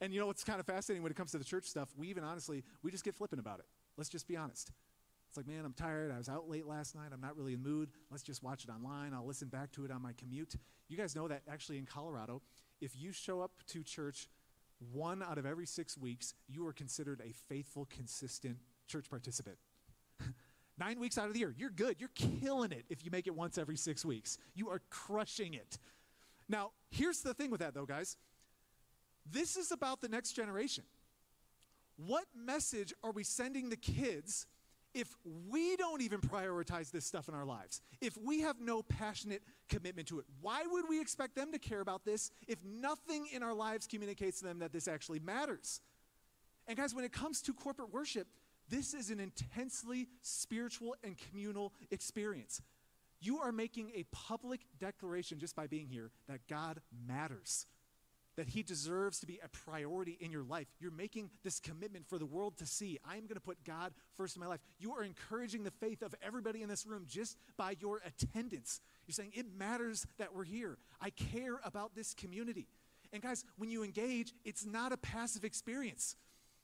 [0.00, 1.88] And you know what's kind of fascinating when it comes to the church stuff?
[1.96, 3.66] We even honestly, we just get flippant about it.
[3.96, 4.70] Let's just be honest.
[5.34, 6.12] It's like, man, I'm tired.
[6.12, 7.08] I was out late last night.
[7.12, 7.88] I'm not really in the mood.
[8.08, 9.12] Let's just watch it online.
[9.12, 10.54] I'll listen back to it on my commute.
[10.86, 12.40] You guys know that actually in Colorado,
[12.80, 14.28] if you show up to church
[14.92, 19.56] one out of every six weeks, you are considered a faithful, consistent church participant.
[20.78, 21.96] Nine weeks out of the year, you're good.
[21.98, 24.38] You're killing it if you make it once every six weeks.
[24.54, 25.78] You are crushing it.
[26.48, 28.16] Now, here's the thing with that, though, guys.
[29.28, 30.84] This is about the next generation.
[31.96, 34.46] What message are we sending the kids
[34.94, 35.14] if
[35.48, 40.08] we don't even prioritize this stuff in our lives, if we have no passionate commitment
[40.08, 43.54] to it, why would we expect them to care about this if nothing in our
[43.54, 45.80] lives communicates to them that this actually matters?
[46.66, 48.26] And guys, when it comes to corporate worship,
[48.68, 52.62] This is an intensely spiritual and communal experience.
[53.20, 57.66] You are making a public declaration just by being here that God matters,
[58.36, 60.66] that He deserves to be a priority in your life.
[60.80, 62.98] You're making this commitment for the world to see.
[63.04, 64.60] I'm going to put God first in my life.
[64.78, 68.80] You are encouraging the faith of everybody in this room just by your attendance.
[69.06, 70.78] You're saying, It matters that we're here.
[71.00, 72.66] I care about this community.
[73.12, 76.16] And guys, when you engage, it's not a passive experience.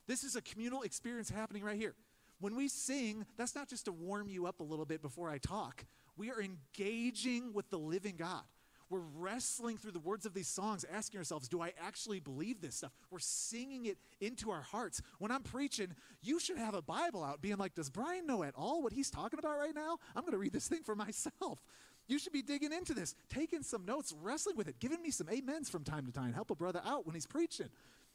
[0.07, 1.95] This is a communal experience happening right here.
[2.41, 5.39] When we sing, that's not just to warm you up a little bit before I
[5.39, 5.85] talk.
[6.17, 8.43] We are engaging with the living God.
[8.91, 12.75] We're wrestling through the words of these songs, asking ourselves, do I actually believe this
[12.75, 12.91] stuff?
[13.11, 15.01] We're singing it into our hearts.
[15.19, 18.55] When I'm preaching, you should have a Bible out, being like, does Brian know at
[18.57, 19.99] all what he's talking about right now?
[20.17, 21.63] I'm going to read this thing for myself.
[22.09, 25.29] You should be digging into this, taking some notes, wrestling with it, giving me some
[25.29, 26.33] amens from time to time.
[26.33, 27.69] Help a brother out when he's preaching.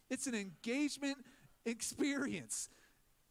[0.09, 1.17] It's an engagement
[1.65, 2.69] experience.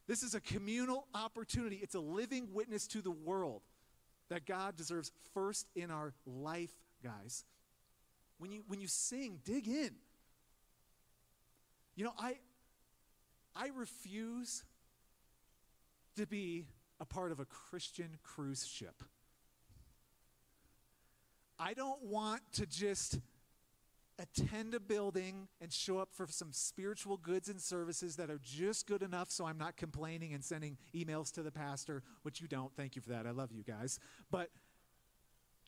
[0.08, 1.76] This is a communal opportunity.
[1.82, 3.60] It's a living witness to the world
[4.30, 6.72] that God deserves first in our life,
[7.04, 7.44] guys.
[8.38, 9.90] When you when you sing, dig in.
[11.94, 12.38] You know, I
[13.54, 14.64] I refuse
[16.16, 16.66] to be
[17.00, 19.02] a part of a Christian cruise ship.
[21.58, 23.18] I don't want to just
[24.18, 28.86] attend a building and show up for some spiritual goods and services that are just
[28.86, 32.72] good enough so I'm not complaining and sending emails to the pastor, which you don't.
[32.76, 33.26] Thank you for that.
[33.26, 33.98] I love you guys.
[34.30, 34.50] But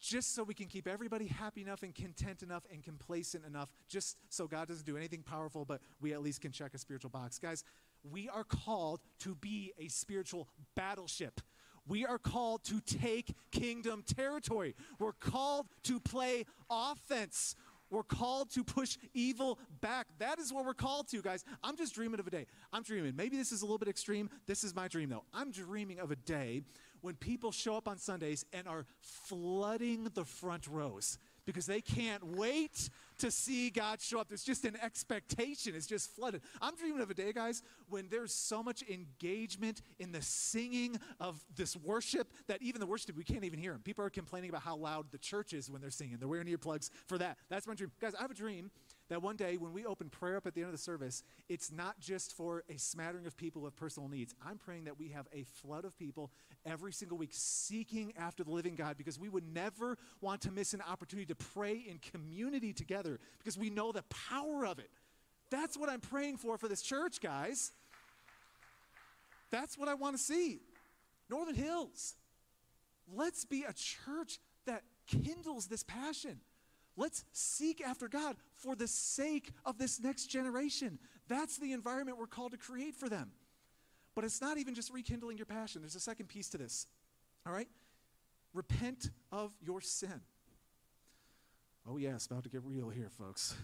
[0.01, 4.17] just so we can keep everybody happy enough and content enough and complacent enough, just
[4.29, 7.39] so God doesn't do anything powerful, but we at least can check a spiritual box.
[7.39, 7.65] Guys,
[8.11, 11.41] we are called to be a spiritual battleship.
[11.89, 14.75] We are called to take kingdom territory.
[14.99, 17.55] We're called to play offense.
[17.91, 20.09] We're called to push evil back.
[20.19, 21.45] That is what we're called to, guys.
[21.63, 22.47] I'm just dreaming of a day.
[22.73, 23.15] I'm dreaming.
[23.15, 24.29] Maybe this is a little bit extreme.
[24.47, 25.25] This is my dream, though.
[25.33, 26.63] I'm dreaming of a day
[27.07, 32.37] when people show up on Sundays and are flooding the front rows because they can't
[32.37, 34.29] wait to see God show up.
[34.29, 35.77] There's just an expectation.
[35.77, 36.41] It's just flooded.
[36.61, 41.41] I'm dreaming of a day, guys, when there's so much engagement in the singing of
[41.55, 43.83] this worship that even the worship, we can't even hear them.
[43.83, 46.17] People are complaining about how loud the church is when they're singing.
[46.19, 47.39] They're wearing earplugs for that.
[47.49, 47.93] That's my dream.
[48.01, 48.73] Guys, I have a dream
[49.09, 51.71] that one day when we open prayer up at the end of the service, it's
[51.71, 54.35] not just for a smattering of people with personal needs.
[54.45, 56.31] I'm praying that we have a flood of people
[56.65, 60.75] every single week seeking after the living God because we would never want to miss
[60.75, 64.91] an opportunity to pray in community together because we know the power of it.
[65.51, 67.73] That's what I'm praying for for this church, guys.
[69.51, 70.61] That's what I want to see.
[71.31, 72.15] Northern Hills.
[73.15, 76.41] Let's be a church that kindles this passion.
[76.97, 80.99] Let's seek after God for the sake of this next generation.
[81.29, 83.33] That's the environment we're called to create for them.
[84.15, 86.87] But it's not even just rekindling your passion, there's a second piece to this.
[87.47, 87.69] All right?
[88.55, 90.23] Repent of your sin.
[91.89, 93.55] Oh, it's about to get real here, folks.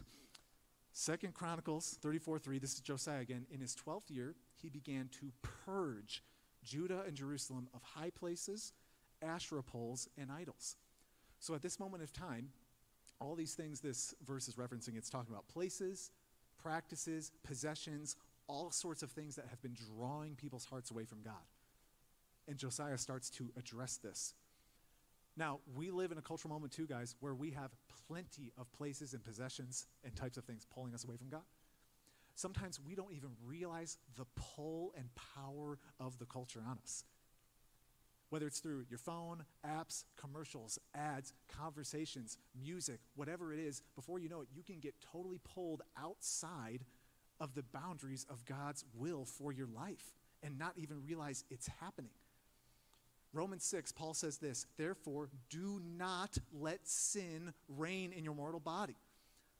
[0.92, 3.46] Second Chronicles 34 3, this is Josiah again.
[3.50, 5.32] In his 12th year, he began to
[5.64, 6.22] purge
[6.62, 8.74] Judah and Jerusalem of high places,
[9.22, 10.76] Asherah poles, and idols.
[11.40, 12.50] So at this moment of time,
[13.22, 16.10] all these things this verse is referencing, it's talking about places,
[16.62, 18.16] practices, possessions,
[18.48, 21.46] all sorts of things that have been drawing people's hearts away from God.
[22.48, 24.34] And Josiah starts to address this.
[25.36, 27.70] Now, we live in a cultural moment too, guys, where we have
[28.08, 31.42] plenty of places and possessions and types of things pulling us away from God.
[32.34, 37.04] Sometimes we don't even realize the pull and power of the culture on us
[38.32, 44.26] whether it's through your phone, apps, commercials, ads, conversations, music, whatever it is, before you
[44.26, 46.82] know it, you can get totally pulled outside
[47.40, 52.12] of the boundaries of God's will for your life and not even realize it's happening.
[53.34, 58.96] Romans 6, Paul says this Therefore, do not let sin reign in your mortal body,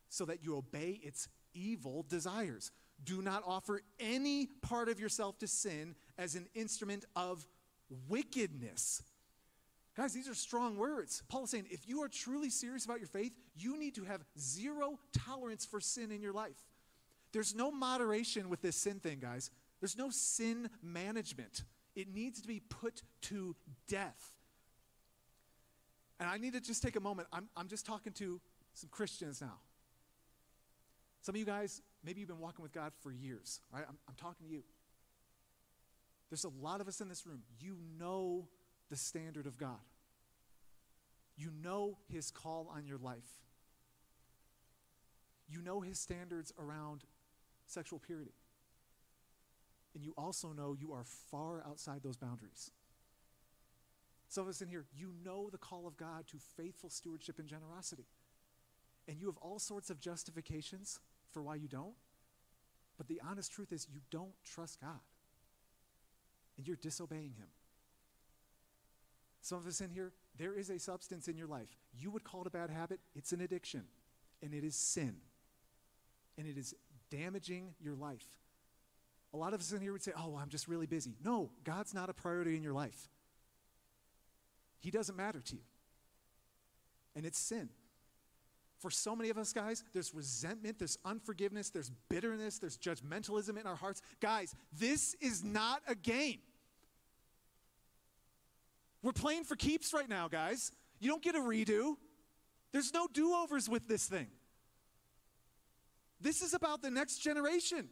[0.09, 2.71] so that you obey its evil desires.
[3.05, 7.47] Do not offer any part of yourself to sin as an instrument of
[8.09, 9.03] wickedness.
[9.97, 11.23] Guys, these are strong words.
[11.29, 14.25] Paul is saying if you are truly serious about your faith, you need to have
[14.39, 16.57] zero tolerance for sin in your life.
[17.33, 19.51] There's no moderation with this sin thing, guys.
[19.81, 21.65] There's no sin management.
[21.95, 23.55] It needs to be put to
[23.89, 24.33] death.
[26.21, 27.29] And I need to just take a moment.
[27.33, 28.41] I'm, I'm just talking to
[28.75, 29.59] some Christians now.
[31.21, 33.85] Some of you guys, maybe you've been walking with God for years, right?
[33.89, 34.63] I'm, I'm talking to you.
[36.33, 37.43] There's a lot of us in this room.
[37.61, 38.49] You know
[38.89, 39.85] the standard of God,
[41.37, 43.43] you know His call on your life,
[45.47, 47.05] you know His standards around
[47.67, 48.33] sexual purity.
[49.95, 52.71] and you also know you are far outside those boundaries.
[54.31, 57.47] Some of us in here, you know the call of God to faithful stewardship and
[57.47, 58.07] generosity.
[59.07, 60.99] And you have all sorts of justifications
[61.31, 61.93] for why you don't.
[62.97, 65.01] But the honest truth is, you don't trust God.
[66.63, 67.49] And you're disobeying Him.
[69.41, 71.67] Some of us in here, there is a substance in your life.
[71.93, 73.83] You would call it a bad habit, it's an addiction,
[74.41, 75.17] and it is sin.
[76.39, 76.73] And it is
[77.11, 78.29] damaging your life.
[79.35, 81.17] A lot of us in here would say, Oh, I'm just really busy.
[81.25, 83.09] No, God's not a priority in your life.
[84.79, 85.63] He doesn't matter to you.
[87.17, 87.71] And it's sin.
[88.79, 93.67] For so many of us, guys, there's resentment, there's unforgiveness, there's bitterness, there's judgmentalism in
[93.67, 94.01] our hearts.
[94.21, 96.39] Guys, this is not a game.
[99.03, 100.71] We're playing for keeps right now, guys.
[101.01, 101.97] You don't get a redo.
[102.73, 104.29] There's no do overs with this thing.
[106.21, 107.89] This is about the next generation.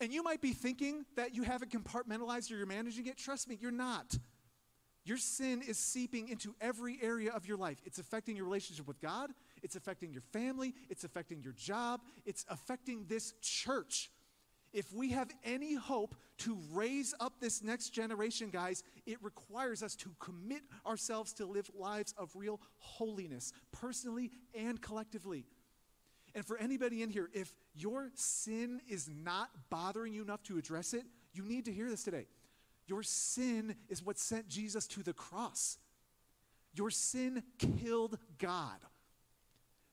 [0.00, 3.16] And you might be thinking that you haven't compartmentalized or you're managing it.
[3.16, 4.18] Trust me, you're not.
[5.04, 7.78] Your sin is seeping into every area of your life.
[7.84, 9.30] It's affecting your relationship with God,
[9.62, 14.10] it's affecting your family, it's affecting your job, it's affecting this church.
[14.72, 19.94] If we have any hope to raise up this next generation, guys, it requires us
[19.96, 25.44] to commit ourselves to live lives of real holiness, personally and collectively.
[26.34, 30.94] And for anybody in here, if your sin is not bothering you enough to address
[30.94, 31.04] it,
[31.34, 32.26] you need to hear this today.
[32.86, 35.78] Your sin is what sent Jesus to the cross.
[36.74, 38.78] Your sin killed God.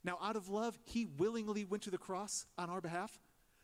[0.03, 3.19] Now, out of love, he willingly went to the cross on our behalf,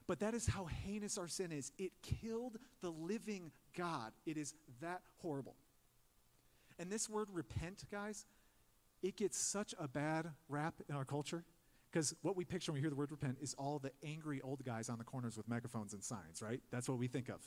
[0.07, 1.71] but that is how heinous our sin is.
[1.77, 4.11] It killed the living God.
[4.25, 5.55] It is that horrible.
[6.77, 8.25] And this word repent, guys,
[9.01, 11.43] it gets such a bad rap in our culture
[11.91, 14.65] because what we picture when we hear the word repent is all the angry old
[14.65, 16.59] guys on the corners with megaphones and signs, right?
[16.69, 17.39] That's what we think of.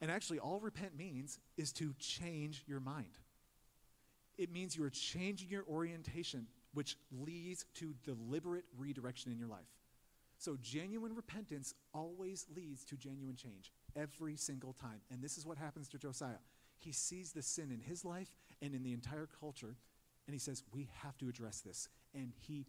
[0.00, 3.18] And actually, all repent means is to change your mind.
[4.38, 9.68] It means you are changing your orientation, which leads to deliberate redirection in your life.
[10.42, 15.00] So, genuine repentance always leads to genuine change every single time.
[15.08, 16.42] And this is what happens to Josiah.
[16.80, 19.76] He sees the sin in his life and in the entire culture,
[20.26, 21.88] and he says, We have to address this.
[22.12, 22.66] And he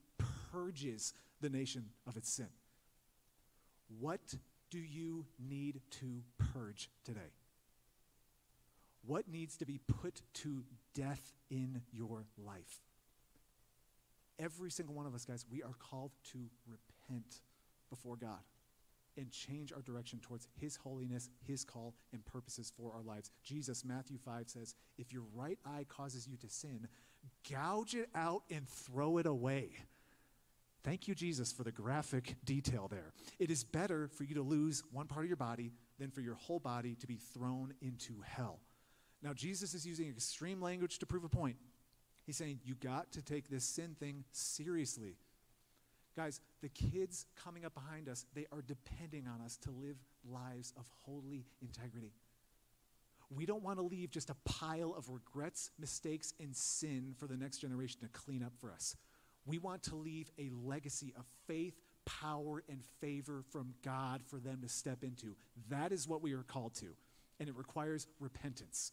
[0.52, 2.50] purges the nation of its sin.
[4.00, 4.36] What
[4.70, 6.22] do you need to
[6.54, 7.32] purge today?
[9.04, 12.82] What needs to be put to death in your life?
[14.38, 17.42] Every single one of us, guys, we are called to repent
[17.94, 18.40] before God
[19.18, 23.30] and change our direction towards His holiness, His call, and purposes for our lives.
[23.44, 26.88] Jesus, Matthew 5 says, If your right eye causes you to sin,
[27.50, 29.70] gouge it out and throw it away.
[30.84, 33.14] Thank you, Jesus, for the graphic detail there.
[33.40, 36.36] It is better for you to lose one part of your body than for your
[36.36, 38.60] whole body to be thrown into hell.
[39.22, 41.56] Now, Jesus is using extreme language to prove a point.
[42.26, 45.16] He's saying, You got to take this sin thing seriously.
[46.16, 49.98] Guys, the kids coming up behind us, they are depending on us to live
[50.30, 52.14] lives of holy integrity.
[53.36, 57.36] We don't want to leave just a pile of regrets, mistakes, and sin for the
[57.36, 58.96] next generation to clean up for us.
[59.46, 61.74] We want to leave a legacy of faith,
[62.06, 65.36] power, and favor from God for them to step into.
[65.70, 66.96] That is what we are called to,
[67.40, 68.92] and it requires repentance.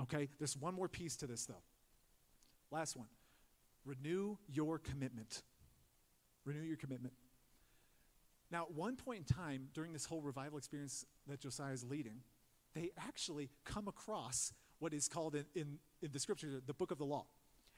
[0.00, 0.28] Okay?
[0.38, 1.62] There's one more piece to this, though.
[2.70, 3.08] Last one
[3.84, 5.42] renew your commitment.
[6.44, 7.14] Renew your commitment.
[8.50, 12.20] Now, at one point in time during this whole revival experience that Josiah is leading,
[12.74, 16.98] they actually come across what is called in, in, in the scripture the book of
[16.98, 17.24] the law.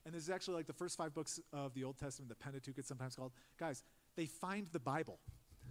[0.05, 2.77] And this is actually like the first five books of the Old Testament, the Pentateuch,
[2.77, 3.33] it's sometimes called.
[3.59, 3.83] Guys,
[4.17, 5.19] they find the Bible.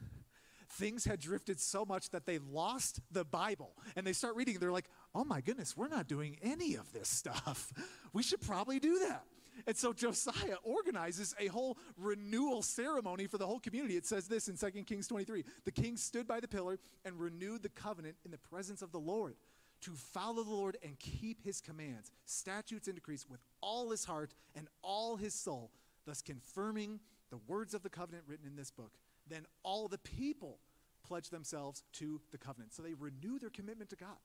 [0.70, 3.74] Things had drifted so much that they lost the Bible.
[3.96, 7.10] And they start reading, they're like, oh my goodness, we're not doing any of this
[7.10, 7.72] stuff.
[8.14, 9.24] We should probably do that.
[9.68, 13.96] And so Josiah organizes a whole renewal ceremony for the whole community.
[13.96, 17.64] It says this in 2 Kings 23 The king stood by the pillar and renewed
[17.64, 19.36] the covenant in the presence of the Lord
[19.82, 24.34] to follow the Lord and keep his commands, statutes, and decrees with all his heart
[24.56, 25.72] and all his soul,
[26.06, 28.92] thus confirming the words of the covenant written in this book.
[29.28, 30.60] Then all the people
[31.06, 32.74] pledge themselves to the covenant.
[32.74, 34.18] So they renew their commitment to God.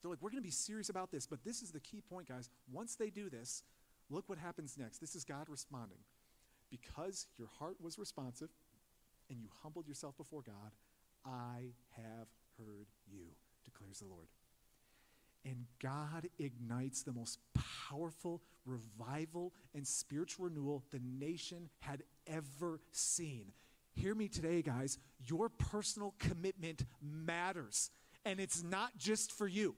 [0.00, 1.26] They're like, we're going to be serious about this.
[1.26, 2.50] But this is the key point, guys.
[2.70, 3.62] Once they do this,
[4.10, 4.98] look what happens next.
[4.98, 5.98] This is God responding.
[6.70, 8.48] Because your heart was responsive
[9.30, 10.72] and you humbled yourself before God,
[11.24, 12.28] I have
[12.58, 13.26] heard you,
[13.64, 14.28] declares the Lord
[15.44, 17.38] and God ignites the most
[17.88, 23.52] powerful revival and spiritual renewal the nation had ever seen.
[23.92, 24.98] hear me today, guys.
[25.24, 27.90] Your personal commitment matters.
[28.24, 29.76] And it's not just for you,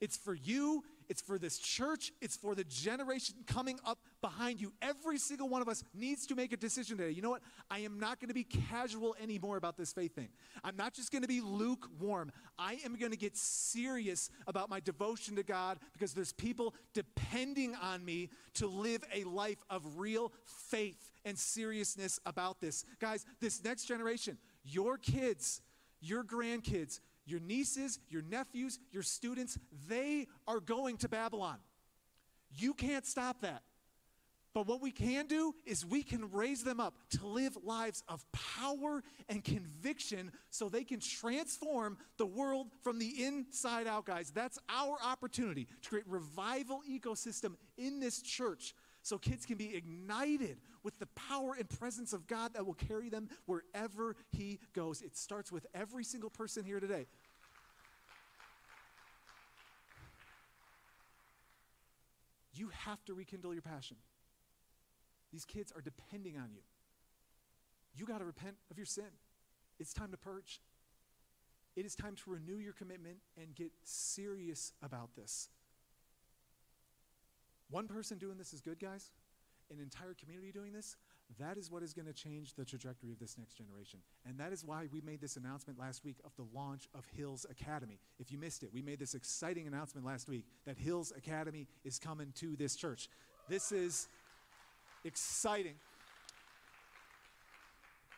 [0.00, 4.72] it's for you, it's for this church, it's for the generation coming up behind you.
[4.82, 7.10] Every single one of us needs to make a decision today.
[7.10, 7.42] You know what?
[7.70, 10.28] I am not going to be casual anymore about this faith thing.
[10.62, 12.32] I'm not just going to be lukewarm.
[12.58, 17.74] I am going to get serious about my devotion to God because there's people depending
[17.74, 22.84] on me to live a life of real faith and seriousness about this.
[23.00, 25.62] Guys, this next generation, your kids,
[26.00, 29.58] your grandkids, your nieces, your nephews, your students,
[29.88, 31.58] they are going to Babylon.
[32.56, 33.62] You can't stop that.
[34.54, 38.24] But what we can do is we can raise them up to live lives of
[38.30, 44.30] power and conviction so they can transform the world from the inside out, guys.
[44.30, 48.74] That's our opportunity to create revival ecosystem in this church
[49.04, 53.10] so kids can be ignited with the power and presence of God that will carry
[53.10, 55.02] them wherever He goes.
[55.02, 57.06] It starts with every single person here today.
[62.54, 63.98] You have to rekindle your passion.
[65.32, 66.62] These kids are depending on you.
[67.94, 69.04] You got to repent of your sin.
[69.78, 70.62] It's time to purge.
[71.76, 75.50] It is time to renew your commitment and get serious about this.
[77.74, 79.10] One person doing this is good, guys.
[79.68, 80.96] An entire community doing this,
[81.40, 83.98] that is what is going to change the trajectory of this next generation.
[84.24, 87.44] And that is why we made this announcement last week of the launch of Hills
[87.50, 87.98] Academy.
[88.20, 91.98] If you missed it, we made this exciting announcement last week that Hills Academy is
[91.98, 93.08] coming to this church.
[93.48, 94.06] This is
[95.04, 95.74] exciting.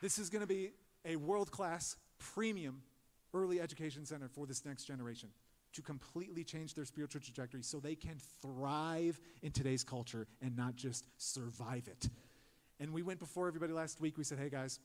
[0.02, 0.72] This is going to be
[1.06, 2.82] a world class, premium
[3.32, 5.30] early education center for this next generation
[5.76, 10.74] to completely change their spiritual trajectory so they can thrive in today's culture and not
[10.74, 12.08] just survive it.
[12.80, 14.18] And we went before everybody last week.
[14.18, 14.80] We said, hey guys,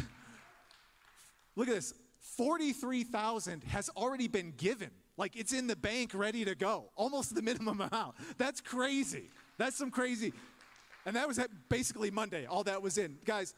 [1.57, 1.93] look at this
[2.37, 4.89] 43,000 has already been given.
[5.19, 8.15] Like it's in the bank ready to go, almost the minimum amount.
[8.39, 9.29] That's crazy.
[9.59, 10.33] That's some crazy.
[11.05, 12.47] And that was basically Monday.
[12.47, 13.19] All that was in.
[13.25, 13.53] Guys,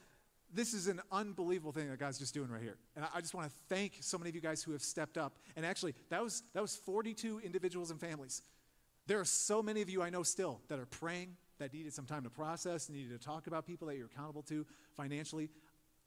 [0.52, 2.76] this is an unbelievable thing that God's just doing right here.
[2.96, 5.36] And I just want to thank so many of you guys who have stepped up.
[5.54, 8.42] And actually, that was that was 42 individuals and families.
[9.06, 12.06] There are so many of you I know still that are praying, that needed some
[12.06, 15.50] time to process, needed to talk about people that you're accountable to financially.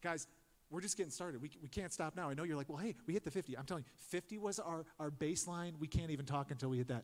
[0.01, 0.27] Guys,
[0.73, 1.39] we're just getting started.
[1.39, 2.29] We, we can't stop now.
[2.29, 3.55] I know you're like, well, hey, we hit the 50.
[3.55, 5.73] I'm telling you, 50 was our, our baseline.
[5.79, 7.03] We can't even talk until we hit that.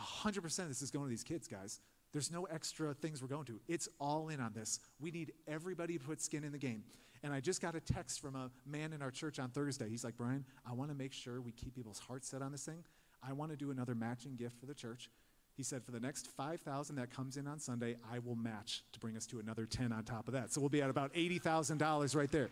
[0.00, 1.78] 100% of this is going to these kids, guys.
[2.12, 3.60] There's no extra things we're going to.
[3.68, 4.80] It's all in on this.
[4.98, 6.82] We need everybody to put skin in the game.
[7.22, 9.88] And I just got a text from a man in our church on Thursday.
[9.88, 12.64] He's like, Brian, I want to make sure we keep people's hearts set on this
[12.64, 12.82] thing.
[13.22, 15.08] I want to do another matching gift for the church.
[15.56, 19.00] He said, for the next 5,000 that comes in on Sunday, I will match to
[19.00, 20.52] bring us to another 10 on top of that.
[20.52, 22.48] So we'll be at about $80,000 right there.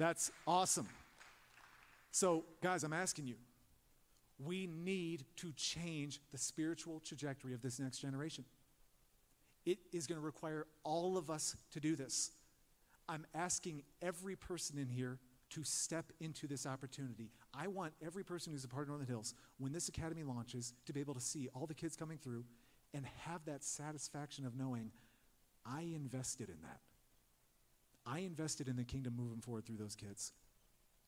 [0.00, 0.88] That's awesome.
[2.10, 3.34] So, guys, I'm asking you,
[4.42, 8.46] we need to change the spiritual trajectory of this next generation.
[9.66, 12.30] It is going to require all of us to do this.
[13.10, 15.18] I'm asking every person in here
[15.50, 17.28] to step into this opportunity.
[17.52, 20.94] I want every person who's a part of Northern Hills, when this academy launches, to
[20.94, 22.44] be able to see all the kids coming through
[22.94, 24.92] and have that satisfaction of knowing
[25.66, 26.80] I invested in that.
[28.10, 30.32] I invested in the kingdom moving forward through those kids.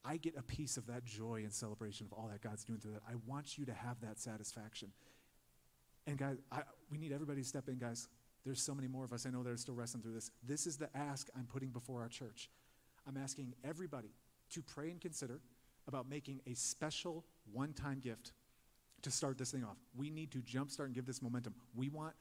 [0.05, 2.93] I get a piece of that joy and celebration of all that God's doing through
[2.93, 3.03] that.
[3.09, 4.91] I want you to have that satisfaction.
[6.07, 8.09] And guys, I, we need everybody to step in, guys.
[8.45, 10.31] There's so many more of us I know that are still wrestling through this.
[10.47, 12.51] This is the ask I'm putting before our church.
[13.07, 14.11] I'm asking everybody
[14.51, 15.41] to pray and consider
[15.87, 18.33] about making a special one time gift
[19.03, 19.77] to start this thing off.
[19.97, 21.55] We need to jumpstart and give this momentum.
[21.75, 22.15] We want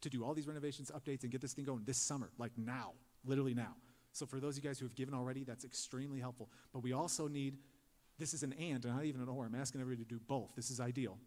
[0.00, 2.92] to do all these renovations, updates, and get this thing going this summer, like now,
[3.24, 3.74] literally now.
[4.12, 6.50] So for those of you guys who have given already, that's extremely helpful.
[6.72, 7.58] But we also need,
[8.18, 9.46] this is an and, not even an or.
[9.46, 10.54] I'm asking everybody to do both.
[10.56, 11.18] This is ideal.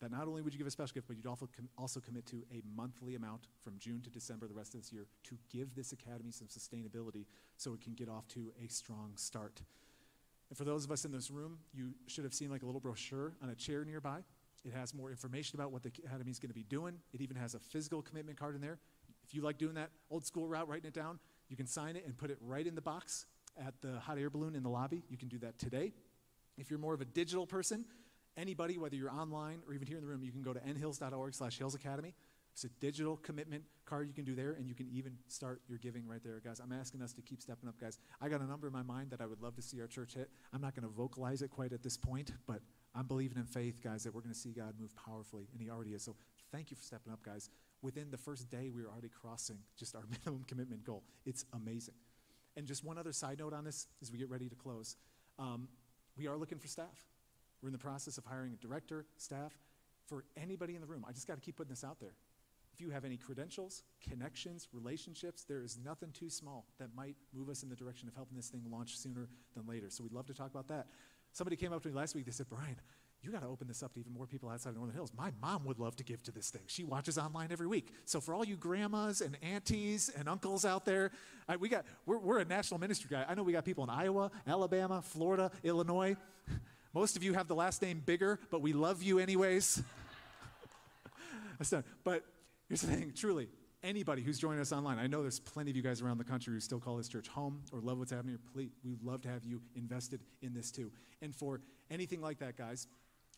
[0.00, 2.26] That not only would you give a special gift, but you'd also, com- also commit
[2.26, 5.74] to a monthly amount from June to December, the rest of this year, to give
[5.74, 7.24] this academy some sustainability
[7.56, 9.62] so it can get off to a strong start.
[10.50, 12.80] And for those of us in this room, you should have seen like a little
[12.80, 14.18] brochure on a chair nearby.
[14.66, 16.98] It has more information about what the academy is going to be doing.
[17.14, 18.78] It even has a physical commitment card in there.
[19.24, 21.18] If you like doing that old school route, writing it down,
[21.48, 23.26] you can sign it and put it right in the box
[23.58, 25.02] at the hot air balloon in the lobby.
[25.08, 25.92] You can do that today.
[26.58, 27.84] If you're more of a digital person,
[28.36, 31.34] anybody, whether you're online or even here in the room, you can go to nhills.org
[31.34, 32.14] slash Hills Academy.
[32.52, 35.76] It's a digital commitment card you can do there, and you can even start your
[35.76, 36.58] giving right there, guys.
[36.58, 37.98] I'm asking us to keep stepping up, guys.
[38.18, 40.14] I got a number in my mind that I would love to see our church
[40.14, 40.30] hit.
[40.54, 42.60] I'm not going to vocalize it quite at this point, but
[42.94, 45.68] I'm believing in faith, guys, that we're going to see God move powerfully, and He
[45.68, 46.02] already is.
[46.02, 46.16] So
[46.50, 47.50] thank you for stepping up, guys.
[47.82, 51.02] Within the first day, we were already crossing just our minimum commitment goal.
[51.24, 51.94] It's amazing.
[52.56, 54.96] And just one other side note on this as we get ready to close.
[55.38, 55.68] Um,
[56.16, 57.06] we are looking for staff.
[57.60, 59.52] We're in the process of hiring a director, staff.
[60.06, 62.14] For anybody in the room, I just got to keep putting this out there.
[62.72, 67.48] If you have any credentials, connections, relationships, there is nothing too small that might move
[67.48, 69.88] us in the direction of helping this thing launch sooner than later.
[69.88, 70.86] So we'd love to talk about that.
[71.32, 72.76] Somebody came up to me last week, they said, Brian,
[73.22, 75.10] you got to open this up to even more people outside of Northern Hills.
[75.16, 76.62] My mom would love to give to this thing.
[76.66, 77.92] She watches online every week.
[78.04, 81.10] So for all you grandmas and aunties and uncles out there,
[81.48, 83.24] I, we got we're, we're a national ministry guy.
[83.28, 86.16] I know we got people in Iowa, Alabama, Florida, Illinois.
[86.94, 89.82] Most of you have the last name bigger, but we love you anyways.
[92.04, 92.22] But
[92.68, 93.48] here's the thing, truly,
[93.82, 96.52] anybody who's joining us online, I know there's plenty of you guys around the country
[96.52, 98.40] who still call this church home or love what's happening here.
[98.52, 100.90] Please, we'd love to have you invested in this too.
[101.22, 101.60] And for
[101.90, 102.86] anything like that, guys,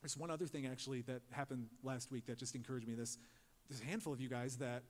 [0.00, 2.94] there's one other thing actually that happened last week that just encouraged me.
[2.94, 3.18] This,
[3.68, 4.82] there's a handful of you guys that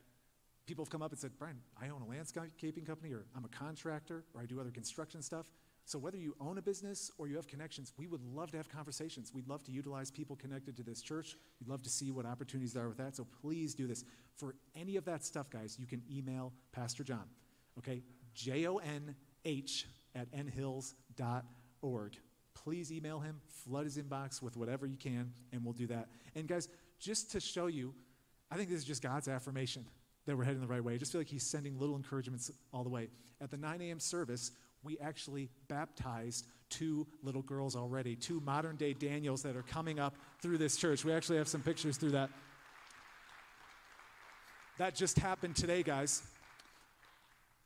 [0.65, 3.49] people have come up and said, Brian, I own a landscaping company, or I'm a
[3.49, 5.49] contractor, or I do other construction stuff.
[5.85, 8.69] So whether you own a business or you have connections, we would love to have
[8.69, 9.31] conversations.
[9.33, 11.35] We'd love to utilize people connected to this church.
[11.59, 13.15] We'd love to see what opportunities there are with that.
[13.15, 14.05] So please do this.
[14.35, 17.25] For any of that stuff, guys, you can email Pastor John.
[17.79, 18.03] Okay?
[18.35, 22.17] J O N H at nhills.org
[22.53, 26.07] please email him, flood his inbox with whatever you can, and we'll do that.
[26.35, 26.67] And guys,
[26.99, 27.93] just to show you,
[28.51, 29.85] I think this is just God's affirmation
[30.25, 30.93] that we're heading the right way.
[30.93, 33.09] I just feel like He's sending little encouragements all the way.
[33.41, 33.99] At the 9 a.m.
[33.99, 34.51] service,
[34.83, 40.15] we actually baptized two little girls already, two modern day Daniels that are coming up
[40.41, 41.03] through this church.
[41.03, 42.29] We actually have some pictures through that.
[44.77, 46.23] That just happened today, guys.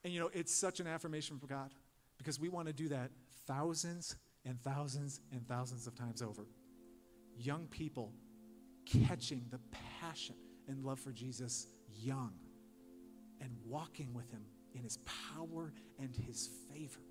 [0.04, 1.72] And you know, it's such an affirmation for God
[2.18, 3.12] because we want to do that
[3.46, 4.16] thousands
[4.46, 6.46] and thousands and thousands of times over.
[7.38, 8.14] Young people
[8.86, 9.60] catching the
[10.00, 10.36] passion
[10.68, 12.34] and love for Jesus young
[13.42, 14.98] and walking with him in his
[15.36, 17.02] power and his favor.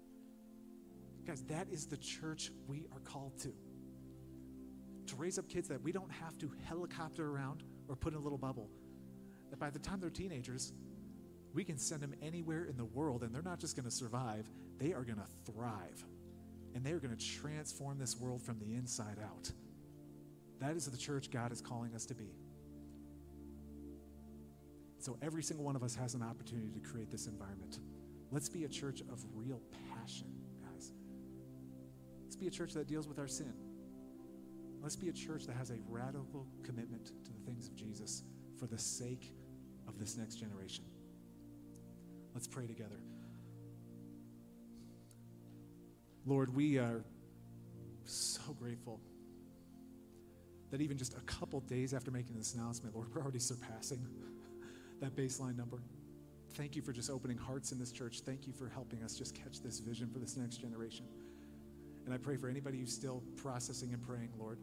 [1.26, 3.52] Guys, that is the church we are called to.
[5.06, 8.22] To raise up kids that we don't have to helicopter around or put in a
[8.22, 8.70] little bubble.
[9.50, 10.72] That by the time they're teenagers,
[11.52, 14.48] we can send them anywhere in the world and they're not just going to survive,
[14.78, 16.04] they are going to thrive
[16.74, 19.50] and they are going to transform this world from the inside out.
[20.60, 22.30] That is the church God is calling us to be.
[24.98, 27.80] So every single one of us has an opportunity to create this environment.
[28.30, 29.60] Let's be a church of real
[29.90, 30.28] passion,
[30.62, 30.92] guys.
[32.22, 33.52] Let's be a church that deals with our sin.
[34.80, 38.22] Let's be a church that has a radical commitment to the things of Jesus
[38.58, 39.32] for the sake
[39.88, 40.84] of this next generation.
[42.34, 43.02] Let's pray together.
[46.24, 47.04] Lord, we are
[48.04, 49.00] so grateful
[50.70, 54.06] that even just a couple days after making this announcement, Lord, we're already surpassing
[55.00, 55.82] that baseline number.
[56.54, 58.20] Thank you for just opening hearts in this church.
[58.20, 61.06] Thank you for helping us just catch this vision for this next generation.
[62.04, 64.58] And I pray for anybody who's still processing and praying, Lord,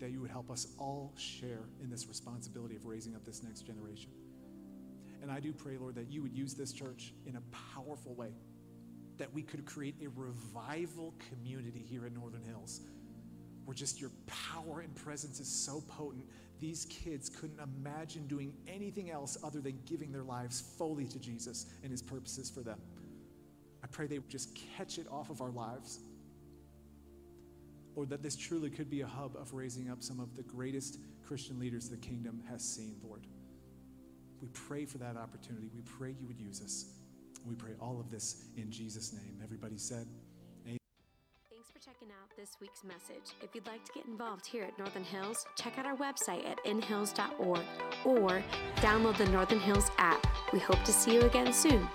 [0.00, 3.62] that you would help us all share in this responsibility of raising up this next
[3.62, 4.10] generation.
[5.22, 7.42] And I do pray, Lord, that you would use this church in a
[7.74, 8.32] powerful way
[9.18, 12.80] that we could create a revival community here in Northern Hills
[13.66, 16.24] where just your power and presence is so potent,
[16.60, 21.66] these kids couldn't imagine doing anything else other than giving their lives fully to Jesus
[21.82, 22.78] and his purposes for them.
[23.82, 25.98] I pray they would just catch it off of our lives.
[27.96, 30.98] Lord, that this truly could be a hub of raising up some of the greatest
[31.26, 33.26] Christian leaders the kingdom has seen, Lord.
[34.40, 35.70] We pray for that opportunity.
[35.74, 36.86] We pray you would use us.
[37.46, 39.40] We pray all of this in Jesus' name.
[39.42, 40.06] Everybody said,
[40.66, 40.78] Amen.
[41.48, 43.34] Thanks for checking out this week's message.
[43.40, 46.58] If you'd like to get involved here at Northern Hills, check out our website at
[46.66, 47.62] nhills.org
[48.04, 48.42] or
[48.76, 50.26] download the Northern Hills app.
[50.52, 51.88] We hope to see you again soon.